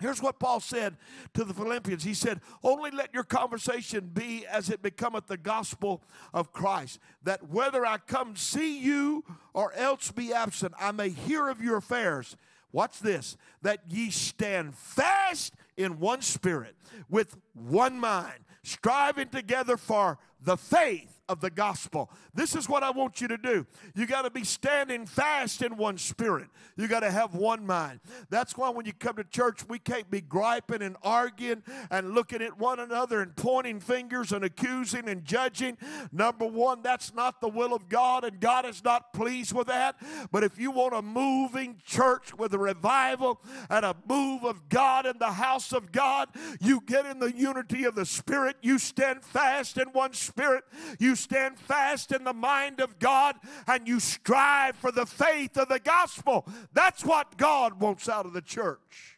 [0.00, 0.96] Here's what Paul said
[1.34, 2.02] to the Philippians.
[2.02, 6.02] He said, Only let your conversation be as it becometh the gospel
[6.32, 11.48] of Christ, that whether I come see you or else be absent, I may hear
[11.48, 12.36] of your affairs.
[12.72, 16.74] Watch this that ye stand fast in one spirit,
[17.08, 22.10] with one mind, striving together for the faith of the gospel.
[22.34, 23.66] This is what I want you to do.
[23.94, 26.48] You got to be standing fast in one spirit.
[26.76, 28.00] You got to have one mind.
[28.30, 32.42] That's why when you come to church, we can't be griping and arguing and looking
[32.42, 35.78] at one another and pointing fingers and accusing and judging.
[36.12, 39.96] Number one, that's not the will of God, and God is not pleased with that.
[40.30, 45.06] But if you want a moving church with a revival and a move of God
[45.06, 46.28] in the house of God,
[46.60, 48.56] you get in the unity of the Spirit.
[48.62, 50.64] You stand fast in one spirit.
[50.98, 53.36] You you stand fast in the mind of God
[53.68, 56.44] and you strive for the faith of the gospel.
[56.72, 59.16] That's what God wants out of the church.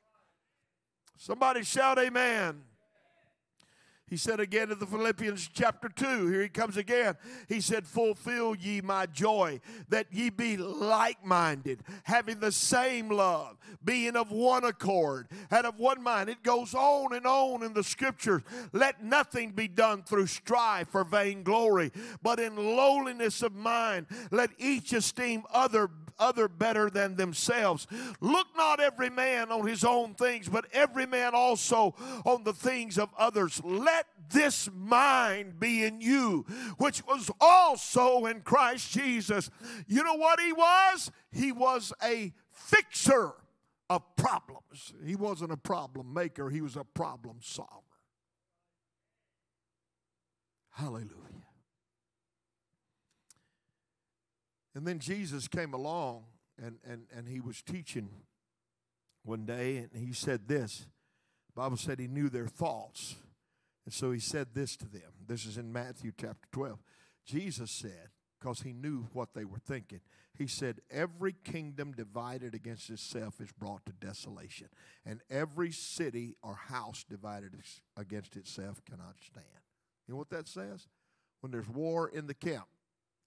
[1.17, 2.61] Somebody shout, Amen.
[4.09, 7.14] He said again in the Philippians chapter 2, here he comes again.
[7.49, 13.57] He said, Fulfill ye my joy, that ye be like minded, having the same love,
[13.85, 16.29] being of one accord and of one mind.
[16.29, 18.42] It goes on and on in the scriptures.
[18.73, 21.90] Let nothing be done through strife or vainglory,
[22.23, 27.87] but in lowliness of mind, let each esteem other other better than themselves.
[28.21, 32.99] Look not every man on his own things, but every man also on the things
[32.99, 33.61] of others.
[33.64, 36.45] Let let this mind be in you,
[36.79, 39.51] which was also in Christ Jesus.
[39.87, 41.11] You know what he was?
[41.31, 43.33] He was a fixer
[43.89, 44.93] of problems.
[45.05, 47.71] He wasn't a problem maker, he was a problem solver.
[50.73, 51.11] Hallelujah.
[54.75, 56.25] And then Jesus came along
[56.63, 58.11] and, and, and he was teaching
[59.25, 60.87] one day and he said this.
[61.55, 63.17] The Bible said he knew their thoughts.
[63.87, 65.12] And so he said this to them.
[65.27, 66.79] This is in Matthew chapter 12.
[67.25, 70.01] Jesus said, because he knew what they were thinking,
[70.37, 74.68] he said, Every kingdom divided against itself is brought to desolation,
[75.05, 77.55] and every city or house divided
[77.96, 79.46] against itself cannot stand.
[80.07, 80.88] You know what that says?
[81.40, 82.66] When there's war in the camp,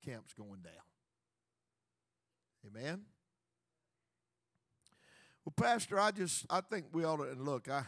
[0.06, 0.74] camp's going down.
[2.68, 3.02] Amen?
[5.44, 7.84] Well, Pastor, I just, I think we ought to, and look, I,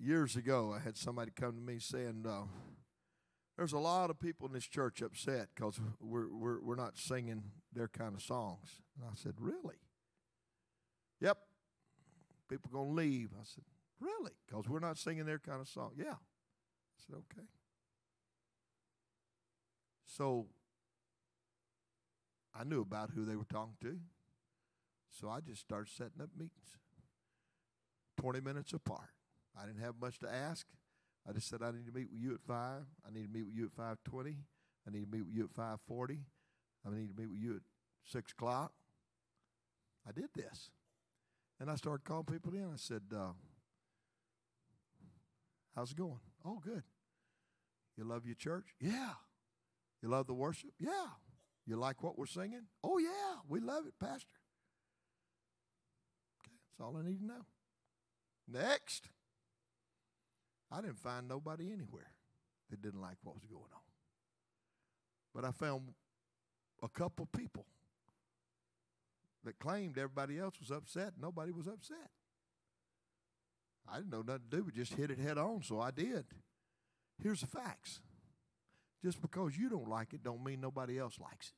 [0.00, 2.44] years ago, I had somebody come to me saying, uh,
[3.56, 7.44] "There's a lot of people in this church upset because we're, we're we're not singing
[7.72, 9.80] their kind of songs." And I said, "Really?"
[11.20, 11.38] Yep.
[12.48, 13.30] People gonna leave.
[13.38, 13.64] I said,
[14.00, 15.92] "Really?" Because we're not singing their kind of song.
[15.96, 16.14] Yeah.
[16.14, 17.46] I said, "Okay."
[20.04, 20.48] So
[22.54, 23.98] I knew about who they were talking to.
[25.10, 26.76] So I just started setting up meetings
[28.18, 29.10] 20 minutes apart.
[29.60, 30.66] I didn't have much to ask.
[31.28, 32.82] I just said, I need to meet with you at 5.
[33.06, 33.76] I need to meet with you at
[34.12, 34.36] 5.20.
[34.86, 36.18] I need to meet with you at 5.40.
[36.84, 37.62] I need to meet with you at
[38.06, 38.72] 6 o'clock.
[40.08, 40.70] I did this.
[41.60, 42.64] And I started calling people in.
[42.64, 43.32] I said, uh,
[45.76, 46.18] how's it going?
[46.44, 46.82] Oh, good.
[47.96, 48.74] You love your church?
[48.80, 49.12] Yeah.
[50.02, 50.70] You love the worship?
[50.80, 51.06] Yeah.
[51.66, 52.62] You like what we're singing?
[52.82, 53.40] Oh, yeah.
[53.48, 54.34] We love it, Pastor.
[56.40, 57.46] Okay, that's all I need to know.
[58.48, 59.08] Next.
[60.72, 62.12] I didn't find nobody anywhere
[62.70, 63.80] that didn't like what was going on.
[65.34, 65.82] But I found
[66.82, 67.66] a couple people
[69.44, 71.12] that claimed everybody else was upset.
[71.20, 72.10] Nobody was upset.
[73.90, 76.24] I didn't know nothing to do but just hit it head on, so I did.
[77.22, 78.00] Here's the facts.
[79.04, 81.54] Just because you don't like it don't mean nobody else likes it.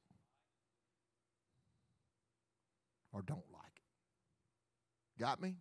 [3.12, 5.20] Or don't like it.
[5.20, 5.56] Got me?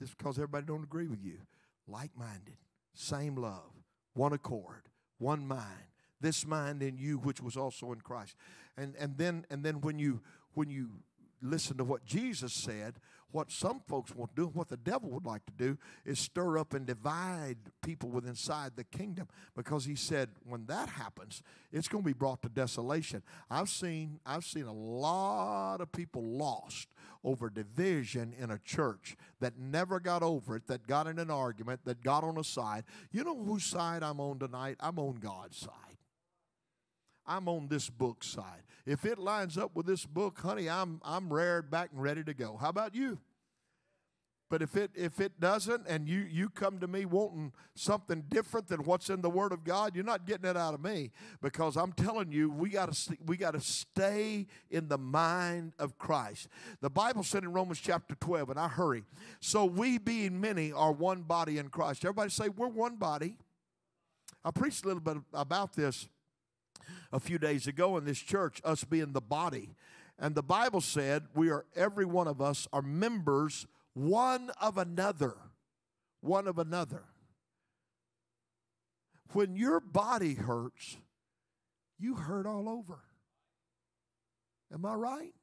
[0.00, 1.38] Just because everybody don't agree with you.
[1.86, 2.56] Like-minded,
[2.94, 3.70] same love,
[4.14, 5.90] one accord, one mind.
[6.20, 8.36] This mind in you which was also in Christ.
[8.76, 10.22] And and then and then when you
[10.54, 10.90] when you
[11.42, 12.94] listen to what Jesus said,
[13.34, 16.56] what some folks want to do, what the devil would like to do, is stir
[16.56, 19.26] up and divide people within inside the kingdom.
[19.56, 21.42] Because he said, when that happens,
[21.72, 23.22] it's going to be brought to desolation.
[23.50, 26.88] I've seen, I've seen a lot of people lost
[27.24, 31.80] over division in a church that never got over it, that got in an argument,
[31.84, 32.84] that got on a side.
[33.10, 34.76] You know whose side I'm on tonight?
[34.80, 35.70] I'm on God's side.
[37.26, 38.62] I'm on this book side.
[38.86, 42.34] If it lines up with this book, honey, I'm I'm rared back and ready to
[42.34, 42.58] go.
[42.60, 43.18] How about you?
[44.54, 48.68] But if it if it doesn't and you you come to me wanting something different
[48.68, 51.10] than what's in the word of God, you're not getting it out of me
[51.42, 55.98] because I'm telling you we got to we got to stay in the mind of
[55.98, 56.46] Christ.
[56.80, 59.02] The Bible said in Romans chapter 12 and I hurry.
[59.40, 62.04] So we being many are one body in Christ.
[62.04, 63.34] Everybody say we're one body.
[64.44, 66.06] I preached a little bit about this
[67.10, 69.70] a few days ago in this church, us being the body.
[70.16, 75.34] And the Bible said we are, every one of us are members one of another.
[76.20, 77.04] One of another.
[79.32, 80.96] When your body hurts,
[81.98, 83.00] you hurt all over.
[84.72, 85.34] Am I right?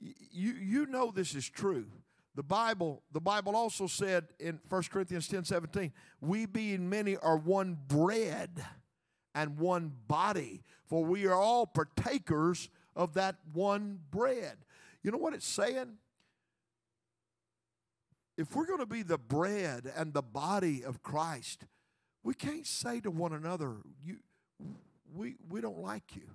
[0.00, 1.86] You, you know this is true.
[2.34, 7.36] The Bible, the Bible also said in 1 Corinthians 10 17, we being many are
[7.36, 8.64] one bread
[9.34, 14.56] and one body, for we are all partakers of that one bread.
[15.02, 15.98] You know what it's saying?
[18.36, 21.64] If we're going to be the bread and the body of Christ,
[22.22, 24.18] we can't say to one another, you,
[25.14, 26.28] we, we don't like you.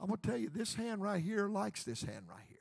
[0.00, 2.58] I'm going to tell you, this hand right here likes this hand right here.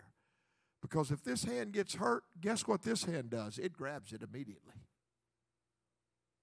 [0.81, 3.57] Because if this hand gets hurt, guess what this hand does?
[3.57, 4.73] It grabs it immediately.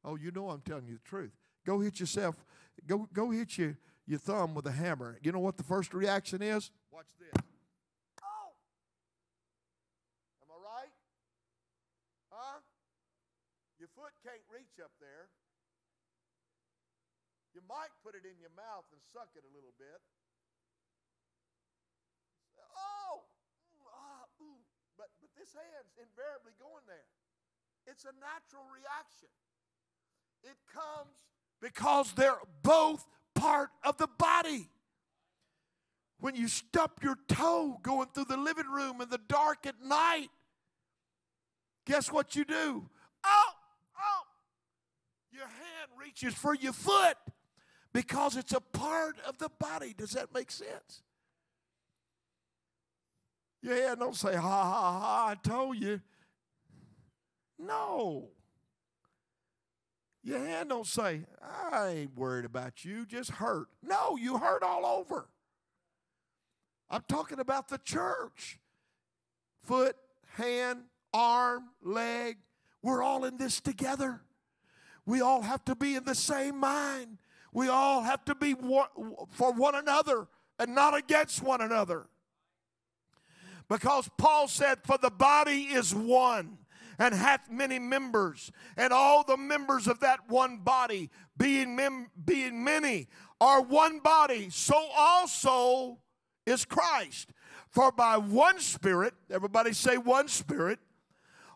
[0.04, 1.32] Oh, you know I'm telling you the truth.
[1.64, 2.44] Go hit yourself.
[2.86, 5.18] Go, go hit your, your thumb with a hammer.
[5.22, 6.70] You know what the first reaction is?
[6.92, 7.42] Watch this.
[8.22, 8.52] Oh!
[10.42, 10.92] Am I right?
[12.30, 12.58] Huh?
[13.78, 15.26] Your foot can't reach up there.
[17.50, 19.98] You might put it in your mouth and suck it a little bit.
[22.78, 23.26] Oh!
[23.90, 27.10] Ah, but, but this hand's invariably going there.
[27.90, 29.30] It's a natural reaction.
[30.46, 31.18] It comes
[31.60, 34.70] because they're both part of the body.
[36.20, 40.28] When you stub your toe going through the living room in the dark at night,
[41.86, 42.88] guess what you do?
[43.24, 43.53] Oh,
[45.34, 47.16] your hand reaches for your foot
[47.92, 49.94] because it's a part of the body.
[49.96, 51.02] Does that make sense?
[53.62, 56.00] Your hand don't say, ha, ha, ha, I told you.
[57.58, 58.28] No.
[60.22, 63.68] Your hand don't say, I ain't worried about you, just hurt.
[63.82, 65.28] No, you hurt all over.
[66.90, 68.58] I'm talking about the church.
[69.62, 69.96] Foot,
[70.36, 70.80] hand,
[71.12, 72.36] arm, leg.
[72.82, 74.20] We're all in this together.
[75.06, 77.18] We all have to be in the same mind.
[77.52, 80.28] We all have to be for one another
[80.58, 82.06] and not against one another.
[83.68, 86.58] Because Paul said, For the body is one
[86.98, 92.62] and hath many members, and all the members of that one body, being, mem- being
[92.62, 93.08] many,
[93.40, 95.98] are one body, so also
[96.46, 97.30] is Christ.
[97.68, 100.78] For by one Spirit, everybody say one Spirit,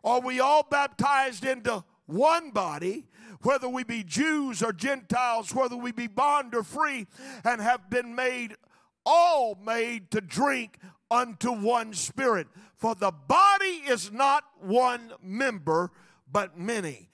[0.03, 3.07] are we all baptized into one body,
[3.43, 7.07] whether we be Jews or Gentiles, whether we be bond or free,
[7.45, 8.57] and have been made
[9.05, 10.79] all made to drink
[11.11, 12.47] unto one spirit.
[12.77, 15.91] For the body is not one member,
[16.31, 17.09] but many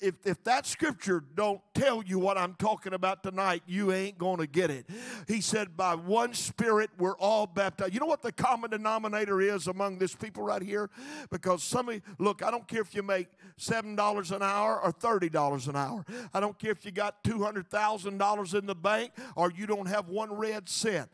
[0.00, 4.38] if, if that scripture don't tell you what I'm talking about tonight, you ain't going
[4.38, 4.86] to get it.
[5.28, 7.94] He said, by one spirit, we're all baptized.
[7.94, 10.90] You know what the common denominator is among this people right here?
[11.30, 13.28] Because some of you, look, I don't care if you make
[13.58, 16.04] $7 an hour or $30 an hour.
[16.32, 20.32] I don't care if you got $200,000 in the bank or you don't have one
[20.32, 21.10] red cent.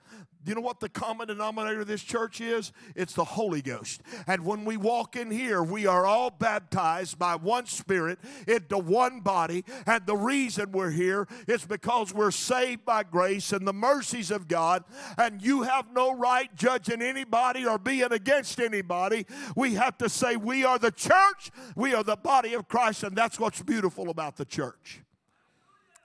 [0.47, 2.73] You know what the common denominator of this church is?
[2.95, 4.01] It's the Holy Ghost.
[4.29, 9.21] And when we walk in here, we are all baptized by one Spirit into one
[9.21, 9.65] body.
[9.87, 14.47] And the reason we're here is because we're saved by grace and the mercies of
[14.47, 14.85] God.
[15.19, 19.27] And you have no right judging anybody or being against anybody.
[19.57, 23.03] We have to say, We are the church, we are the body of Christ.
[23.03, 25.03] And that's what's beautiful about the church.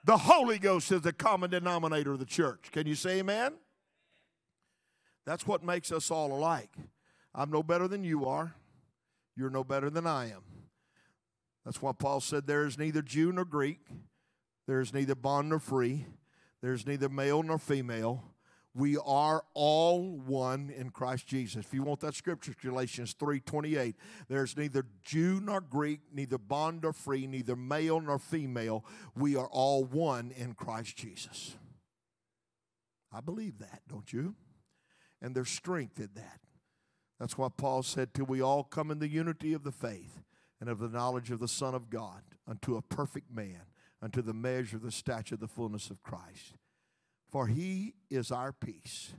[0.04, 2.70] The Holy Ghost is the common denominator of the church.
[2.72, 3.54] Can you say amen?
[5.32, 6.76] That's what makes us all alike.
[7.34, 8.54] I'm no better than you are.
[9.38, 10.42] You're no better than I am.
[11.64, 13.80] That's why Paul said there is neither Jew nor Greek,
[14.68, 16.06] there is neither bond nor free,
[16.62, 18.26] there's neither male nor female.
[18.74, 21.64] We are all one in Christ Jesus.
[21.66, 23.96] If you want that scripture, Galatians 3:28,
[24.28, 28.84] there's neither Jew nor Greek, neither bond nor free, neither male nor female.
[29.16, 31.56] We are all one in Christ Jesus.
[33.14, 34.36] I believe that, don't you?
[35.22, 36.40] And there's strength in that.
[37.20, 40.24] That's why Paul said, Till we all come in the unity of the faith
[40.60, 43.62] and of the knowledge of the Son of God, unto a perfect man,
[44.02, 46.56] unto the measure of the stature of the fullness of Christ.
[47.30, 49.14] For he is our peace,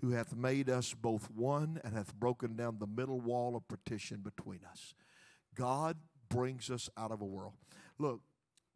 [0.00, 4.20] who hath made us both one and hath broken down the middle wall of partition
[4.20, 4.94] between us.
[5.54, 5.98] God
[6.28, 7.54] brings us out of a world.
[7.98, 8.22] Look,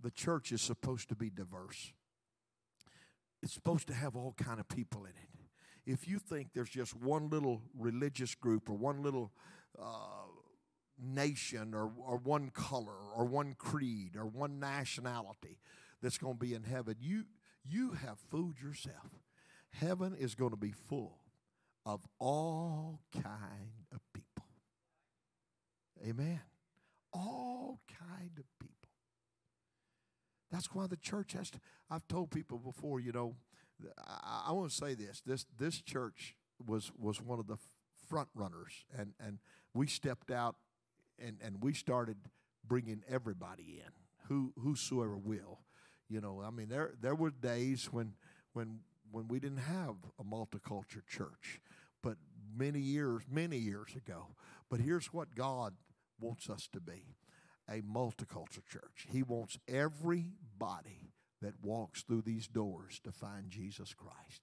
[0.01, 1.93] the church is supposed to be diverse.
[3.43, 5.36] It's supposed to have all kind of people in it
[5.87, 9.31] if you think there's just one little religious group or one little
[9.81, 10.27] uh,
[11.01, 15.59] nation or, or one color or one creed or one nationality
[16.03, 17.25] that's going to be in heaven, you,
[17.65, 19.23] you have fooled yourself.
[19.71, 21.19] Heaven is going to be full
[21.85, 24.45] of all kind of people.
[26.05, 26.41] Amen.
[27.13, 28.91] All kind of people.
[30.51, 31.61] That's why the church has to.
[31.91, 33.37] I've told people before, you know,
[33.99, 35.23] I, I want to say this.
[35.25, 37.59] This this church was was one of the
[38.09, 39.39] front runners, and and
[39.75, 40.57] we stepped out,
[41.19, 42.17] and and we started
[42.67, 43.93] bringing everybody in,
[44.29, 45.61] who whosoever will.
[46.09, 48.15] You know, I mean, there there were days when
[48.53, 51.61] when when we didn't have a multicultural church,
[52.03, 52.17] but
[52.57, 54.29] many years many years ago.
[54.71, 55.75] But here's what God
[56.21, 57.17] wants us to be
[57.69, 59.07] a multicultural church.
[59.11, 61.13] He wants everybody
[61.43, 64.43] that walks through these doors to find Jesus Christ.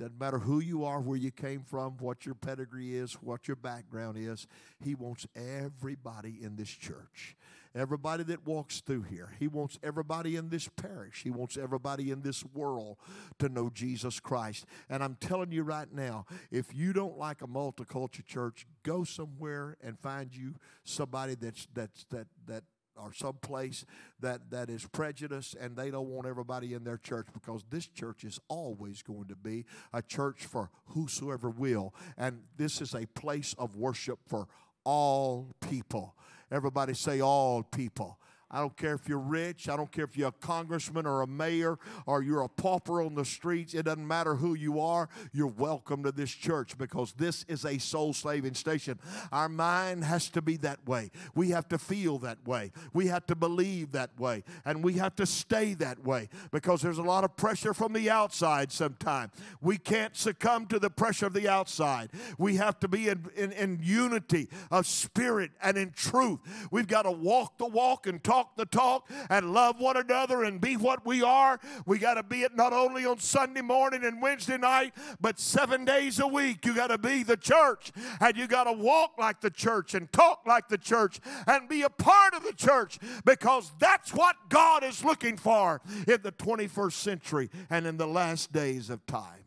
[0.00, 3.56] Doesn't matter who you are, where you came from, what your pedigree is, what your
[3.56, 4.46] background is.
[4.82, 7.36] He wants everybody in this church,
[7.74, 9.34] everybody that walks through here.
[9.38, 11.20] He wants everybody in this parish.
[11.22, 12.96] He wants everybody in this world
[13.40, 14.64] to know Jesus Christ.
[14.88, 19.76] And I'm telling you right now, if you don't like a multicultural church, go somewhere
[19.82, 22.64] and find you somebody that's that's that that
[23.02, 23.84] or someplace
[24.20, 28.24] that, that is prejudiced and they don't want everybody in their church because this church
[28.24, 31.94] is always going to be a church for whosoever will.
[32.16, 34.46] And this is a place of worship for
[34.84, 36.14] all people.
[36.50, 38.18] Everybody say, all people.
[38.50, 39.68] I don't care if you're rich.
[39.68, 43.14] I don't care if you're a congressman or a mayor or you're a pauper on
[43.14, 43.74] the streets.
[43.74, 45.08] It doesn't matter who you are.
[45.32, 48.98] You're welcome to this church because this is a soul saving station.
[49.30, 51.10] Our mind has to be that way.
[51.34, 52.72] We have to feel that way.
[52.92, 54.42] We have to believe that way.
[54.64, 58.10] And we have to stay that way because there's a lot of pressure from the
[58.10, 59.32] outside sometimes.
[59.60, 62.10] We can't succumb to the pressure of the outside.
[62.36, 66.40] We have to be in, in, in unity of spirit and in truth.
[66.70, 70.60] We've got to walk the walk and talk the talk and love one another and
[70.60, 71.58] be what we are.
[71.86, 75.84] We got to be it not only on Sunday morning and Wednesday night, but seven
[75.84, 76.64] days a week.
[76.64, 80.10] You got to be the church and you got to walk like the church and
[80.12, 84.84] talk like the church and be a part of the church because that's what God
[84.84, 89.44] is looking for in the 21st century and in the last days of time.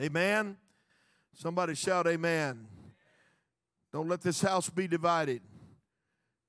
[0.00, 0.56] Amen.
[1.34, 2.66] Somebody shout, Amen.
[3.92, 5.40] Don't let this house be divided.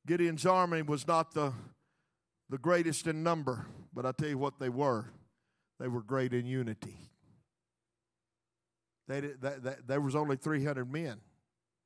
[0.07, 1.53] Gideon's army was not the,
[2.49, 5.11] the greatest in number, but I tell you what they were.
[5.79, 6.97] They were great in unity.
[9.07, 11.19] They, they, they, there was only 300 men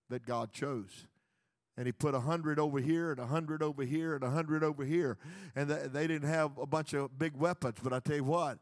[0.10, 1.08] that God chose.
[1.78, 4.64] And he put a hundred over here and a hundred over here and a hundred
[4.64, 5.18] over here.
[5.56, 8.60] And they, they didn't have a bunch of big weapons, but I tell you what,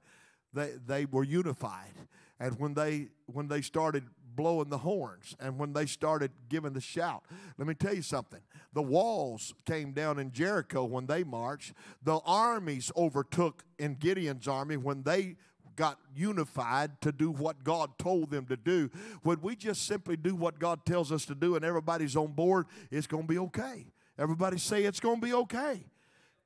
[0.54, 1.93] they, they were unified.
[2.39, 6.82] And when they when they started blowing the horns and when they started giving the
[6.82, 7.24] shout.
[7.58, 8.39] Let me tell you something.
[8.74, 11.74] The walls came down in Jericho when they marched.
[12.03, 15.36] The armies overtook in Gideon's army when they
[15.76, 18.89] got unified to do what God told them to do.
[19.24, 22.67] When we just simply do what God tells us to do and everybody's on board,
[22.89, 23.88] it's going to be okay.
[24.17, 25.86] Everybody say it's going to be okay.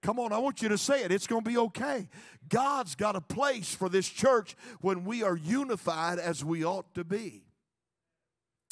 [0.01, 1.11] Come on, I want you to say it.
[1.11, 2.07] It's going to be okay.
[2.47, 7.03] God's got a place for this church when we are unified as we ought to
[7.03, 7.43] be.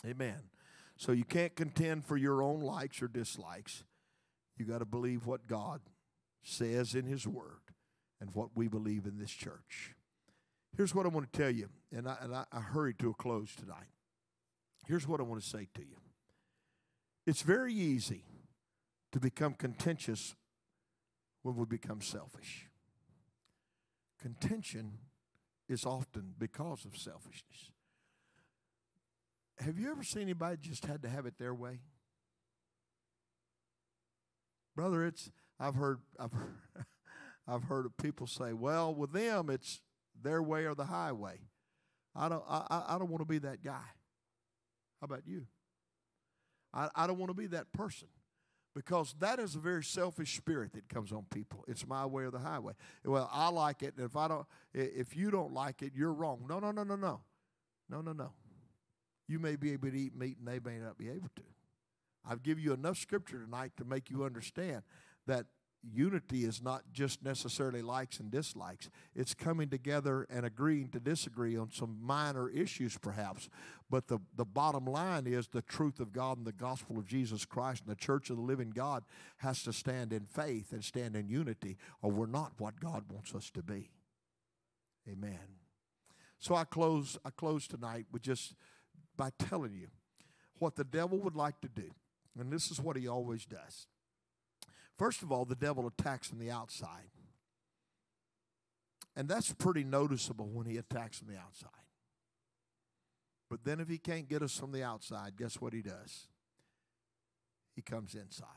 [0.05, 0.52] Amen.
[0.97, 3.83] So you can't contend for your own likes or dislikes.
[4.57, 5.81] You got to believe what God
[6.43, 7.61] says in His Word
[8.21, 9.95] and what we believe in this church.
[10.75, 13.13] Here's what I want to tell you, and I, and I, I hurry to a
[13.13, 13.89] close tonight.
[14.87, 15.97] Here's what I want to say to you
[17.25, 18.23] it's very easy
[19.11, 20.35] to become contentious
[21.43, 22.67] when we become selfish.
[24.19, 24.97] Contention
[25.69, 27.71] is often because of selfishness.
[29.59, 31.79] Have you ever seen anybody just had to have it their way?
[34.75, 36.55] Brother, it's I've heard I've heard,
[37.47, 39.81] I've heard of people say, "Well, with them it's
[40.21, 41.39] their way or the highway."
[42.15, 43.85] I don't I, I don't want to be that guy.
[44.99, 45.45] How about you?
[46.73, 48.07] I, I don't want to be that person
[48.75, 51.63] because that is a very selfish spirit that comes on people.
[51.67, 52.73] It's my way or the highway.
[53.05, 56.45] Well, I like it, and if I don't, if you don't like it, you're wrong.
[56.49, 57.21] No, no, no, no, no,
[57.89, 58.31] no, no, no.
[59.33, 61.41] You may be able to eat meat and they may not be able to.
[62.23, 64.83] I've given you enough scripture tonight to make you understand
[65.25, 65.47] that
[65.91, 68.91] unity is not just necessarily likes and dislikes.
[69.15, 73.49] It's coming together and agreeing to disagree on some minor issues, perhaps.
[73.89, 77.43] But the, the bottom line is the truth of God and the gospel of Jesus
[77.43, 79.03] Christ and the church of the living God
[79.37, 83.33] has to stand in faith and stand in unity, or we're not what God wants
[83.33, 83.89] us to be.
[85.11, 85.57] Amen.
[86.37, 88.53] So I close I close tonight with just
[89.15, 89.87] by telling you
[90.59, 91.91] what the devil would like to do.
[92.39, 93.87] And this is what he always does.
[94.97, 97.09] First of all, the devil attacks from the outside.
[99.15, 101.69] And that's pretty noticeable when he attacks from the outside.
[103.49, 106.27] But then if he can't get us from the outside, guess what he does?
[107.75, 108.47] He comes inside.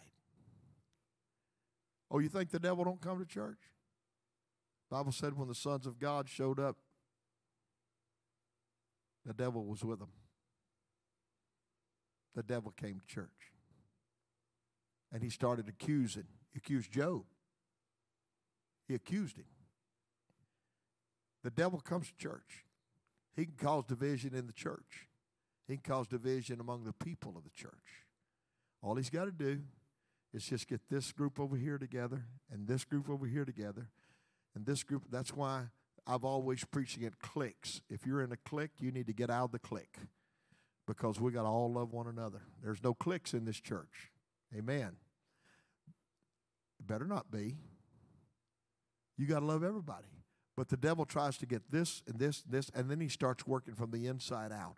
[2.10, 3.58] Oh, you think the devil don't come to church?
[4.90, 6.76] Bible said when the sons of God showed up,
[9.24, 10.12] the devil was with them
[12.36, 13.52] the devil came to church.
[15.12, 16.26] And he started accusing.
[16.52, 17.24] He accused Job.
[18.86, 19.46] He accused him.
[21.42, 22.64] The devil comes to church.
[23.34, 25.08] He can cause division in the church.
[25.66, 28.04] He can cause division among the people of the church.
[28.82, 29.60] All he's got to do
[30.34, 33.88] is just get this group over here together and this group over here together
[34.54, 35.04] and this group.
[35.10, 35.66] That's why
[36.06, 37.80] I've always preaching at cliques.
[37.88, 39.98] If you're in a clique, you need to get out of the clique
[40.86, 42.42] because we got to all love one another.
[42.62, 44.10] There's no cliques in this church.
[44.56, 44.92] Amen.
[46.80, 47.56] Better not be.
[49.18, 50.08] You got to love everybody.
[50.56, 53.46] But the devil tries to get this and this and this, and then he starts
[53.46, 54.76] working from the inside out.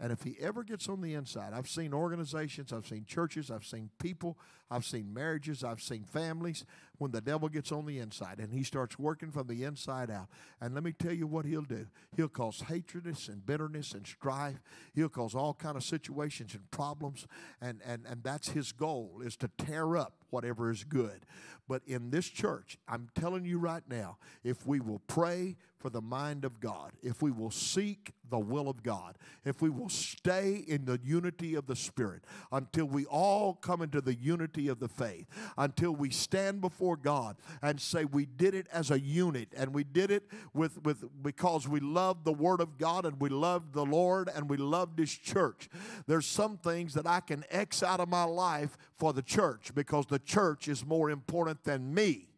[0.00, 3.66] And if he ever gets on the inside, I've seen organizations, I've seen churches, I've
[3.66, 4.38] seen people,
[4.70, 6.64] I've seen marriages, I've seen families
[6.96, 10.28] when the devil gets on the inside and he starts working from the inside out.
[10.58, 11.86] And let me tell you what he'll do.
[12.16, 14.62] He'll cause hatredness and bitterness and strife.
[14.94, 17.26] He'll cause all kind of situations and problems.
[17.60, 21.26] And, and, and that's his goal is to tear up whatever is good.
[21.68, 26.02] But in this church, I'm telling you right now, if we will pray for the
[26.02, 30.62] mind of God, if we will seek the will of God, if we will stay
[30.68, 32.22] in the unity of the Spirit
[32.52, 35.26] until we all come into the unity of the faith,
[35.56, 39.82] until we stand before God and say we did it as a unit and we
[39.82, 43.84] did it with, with because we loved the Word of God and we loved the
[43.84, 45.68] Lord and we loved His church.
[46.06, 50.06] There's some things that I can X out of my life for the church because
[50.06, 52.29] the church is more important than me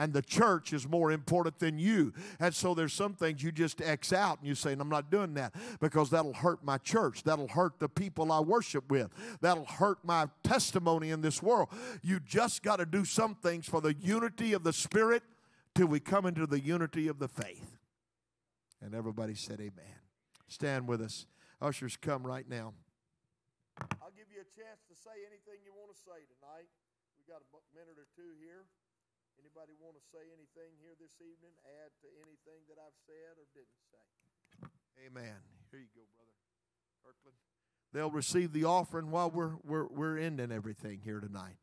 [0.00, 2.14] and the church is more important than you.
[2.40, 5.34] And so there's some things you just X out and you say, I'm not doing
[5.34, 7.22] that because that'll hurt my church.
[7.22, 9.10] That'll hurt the people I worship with.
[9.42, 11.68] That'll hurt my testimony in this world.
[12.00, 15.22] You just got to do some things for the unity of the Spirit
[15.74, 17.76] till we come into the unity of the faith.
[18.80, 20.00] And everybody said, Amen.
[20.48, 21.26] Stand with us.
[21.60, 22.72] Ushers, come right now.
[24.00, 26.72] I'll give you a chance to say anything you want to say tonight.
[27.18, 28.64] We've got a minute or two here.
[29.50, 31.50] Anybody want to say anything here this evening?
[31.82, 35.08] Add to anything that I've said or didn't say?
[35.08, 35.42] Amen.
[35.72, 36.30] Here you go, brother
[37.02, 37.36] Kirkland.
[37.92, 41.56] They'll receive the offering while we're we're we're ending everything here tonight.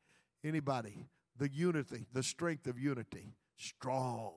[0.44, 1.08] Anybody?
[1.38, 4.34] The unity, the strength of unity, strong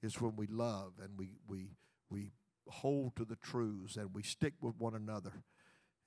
[0.00, 1.70] is when we love and we we
[2.08, 2.30] we
[2.68, 5.42] hold to the truths and we stick with one another.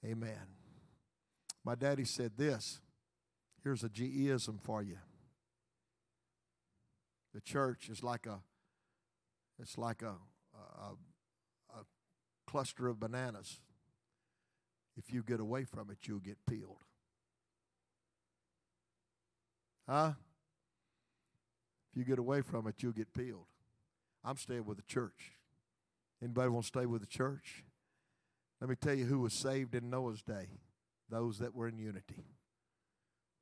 [0.06, 0.56] Amen.
[1.66, 2.80] My daddy said this.
[3.66, 5.00] Here's a GEism for you.
[7.34, 8.40] The church is like a
[9.62, 10.16] it's like a,
[10.56, 10.94] a,
[11.78, 11.84] a
[12.48, 13.60] cluster of bananas.
[14.98, 16.84] If you get away from it, you'll get peeled.
[19.88, 20.14] Huh?
[21.92, 23.48] If you get away from it, you'll get peeled.
[24.24, 25.34] I'm staying with the church.
[26.22, 27.64] Anybody want to stay with the church?
[28.62, 30.50] Let me tell you who was saved in Noah's day.
[31.10, 32.26] Those that were in unity.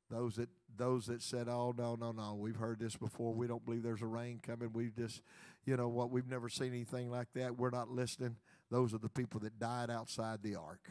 [0.09, 3.33] Those that those that said, "Oh no, no, no, we've heard this before.
[3.33, 4.71] We don't believe there's a rain coming.
[4.71, 5.21] We've just,
[5.65, 6.11] you know what?
[6.11, 7.57] We've never seen anything like that.
[7.57, 8.37] We're not listening."
[8.69, 10.89] Those are the people that died outside the ark.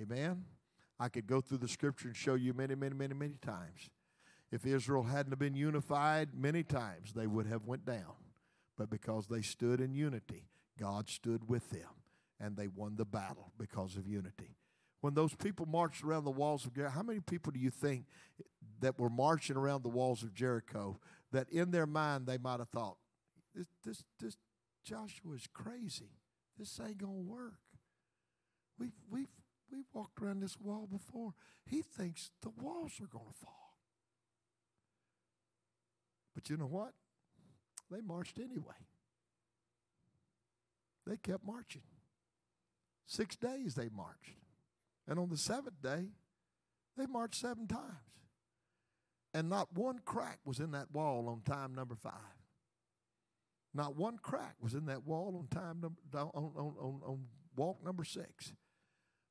[0.00, 0.44] Amen.
[0.98, 3.90] I could go through the scripture and show you many, many, many, many times.
[4.50, 8.14] If Israel hadn't been unified, many times they would have went down.
[8.76, 10.48] But because they stood in unity,
[10.78, 12.02] God stood with them,
[12.40, 14.56] and they won the battle because of unity
[15.04, 18.06] when those people marched around the walls of Jericho, how many people do you think
[18.80, 20.98] that were marching around the walls of Jericho
[21.30, 22.96] that in their mind they might have thought,
[23.54, 24.38] this, this, this
[24.82, 26.08] Joshua is crazy.
[26.58, 27.60] This ain't gonna work.
[28.78, 29.28] We've we've
[29.70, 31.34] we've walked around this wall before.
[31.66, 33.76] He thinks the walls are gonna fall.
[36.34, 36.94] But you know what?
[37.90, 38.86] They marched anyway.
[41.06, 41.82] They kept marching.
[43.06, 44.43] Six days they marched.
[45.06, 46.06] And on the seventh day,
[46.96, 47.82] they marched seven times.
[49.32, 52.12] And not one crack was in that wall on time number five.
[53.74, 57.24] Not one crack was in that wall on time number on, on, on, on
[57.56, 58.52] walk number six.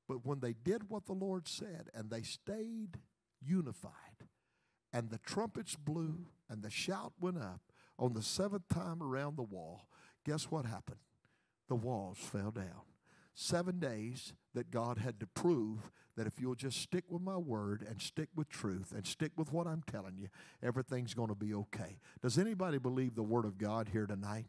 [0.07, 2.99] But when they did what the Lord said and they stayed
[3.41, 4.27] unified,
[4.91, 7.61] and the trumpets blew and the shout went up
[7.97, 9.87] on the seventh time around the wall,
[10.25, 10.99] guess what happened?
[11.69, 12.83] The walls fell down
[13.33, 17.85] seven days that God had to prove that if you'll just stick with my word
[17.87, 20.27] and stick with truth and stick with what I'm telling you,
[20.61, 21.97] everything's going to be okay.
[22.21, 24.45] Does anybody believe the word of God here tonight?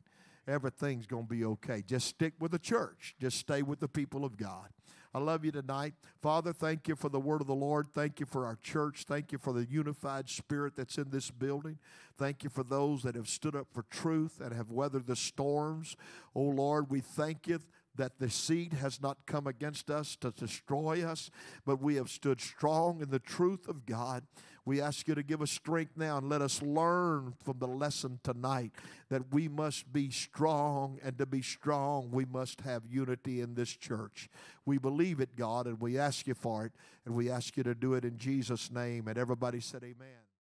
[0.46, 1.82] Everything's going to be okay.
[1.86, 4.68] Just stick with the church, just stay with the people of God.
[5.14, 5.94] I love you tonight.
[6.20, 7.86] Father, thank you for the word of the Lord.
[7.94, 9.04] Thank you for our church.
[9.06, 11.78] Thank you for the unified spirit that's in this building.
[12.18, 15.96] Thank you for those that have stood up for truth and have weathered the storms.
[16.34, 17.60] Oh Lord, we thank you
[17.96, 21.30] that the seed has not come against us to destroy us,
[21.64, 24.24] but we have stood strong in the truth of God.
[24.66, 28.18] We ask you to give us strength now and let us learn from the lesson
[28.22, 28.72] tonight
[29.10, 33.70] that we must be strong, and to be strong, we must have unity in this
[33.70, 34.30] church.
[34.64, 36.72] We believe it, God, and we ask you for it,
[37.04, 39.06] and we ask you to do it in Jesus' name.
[39.06, 40.23] And everybody said, Amen.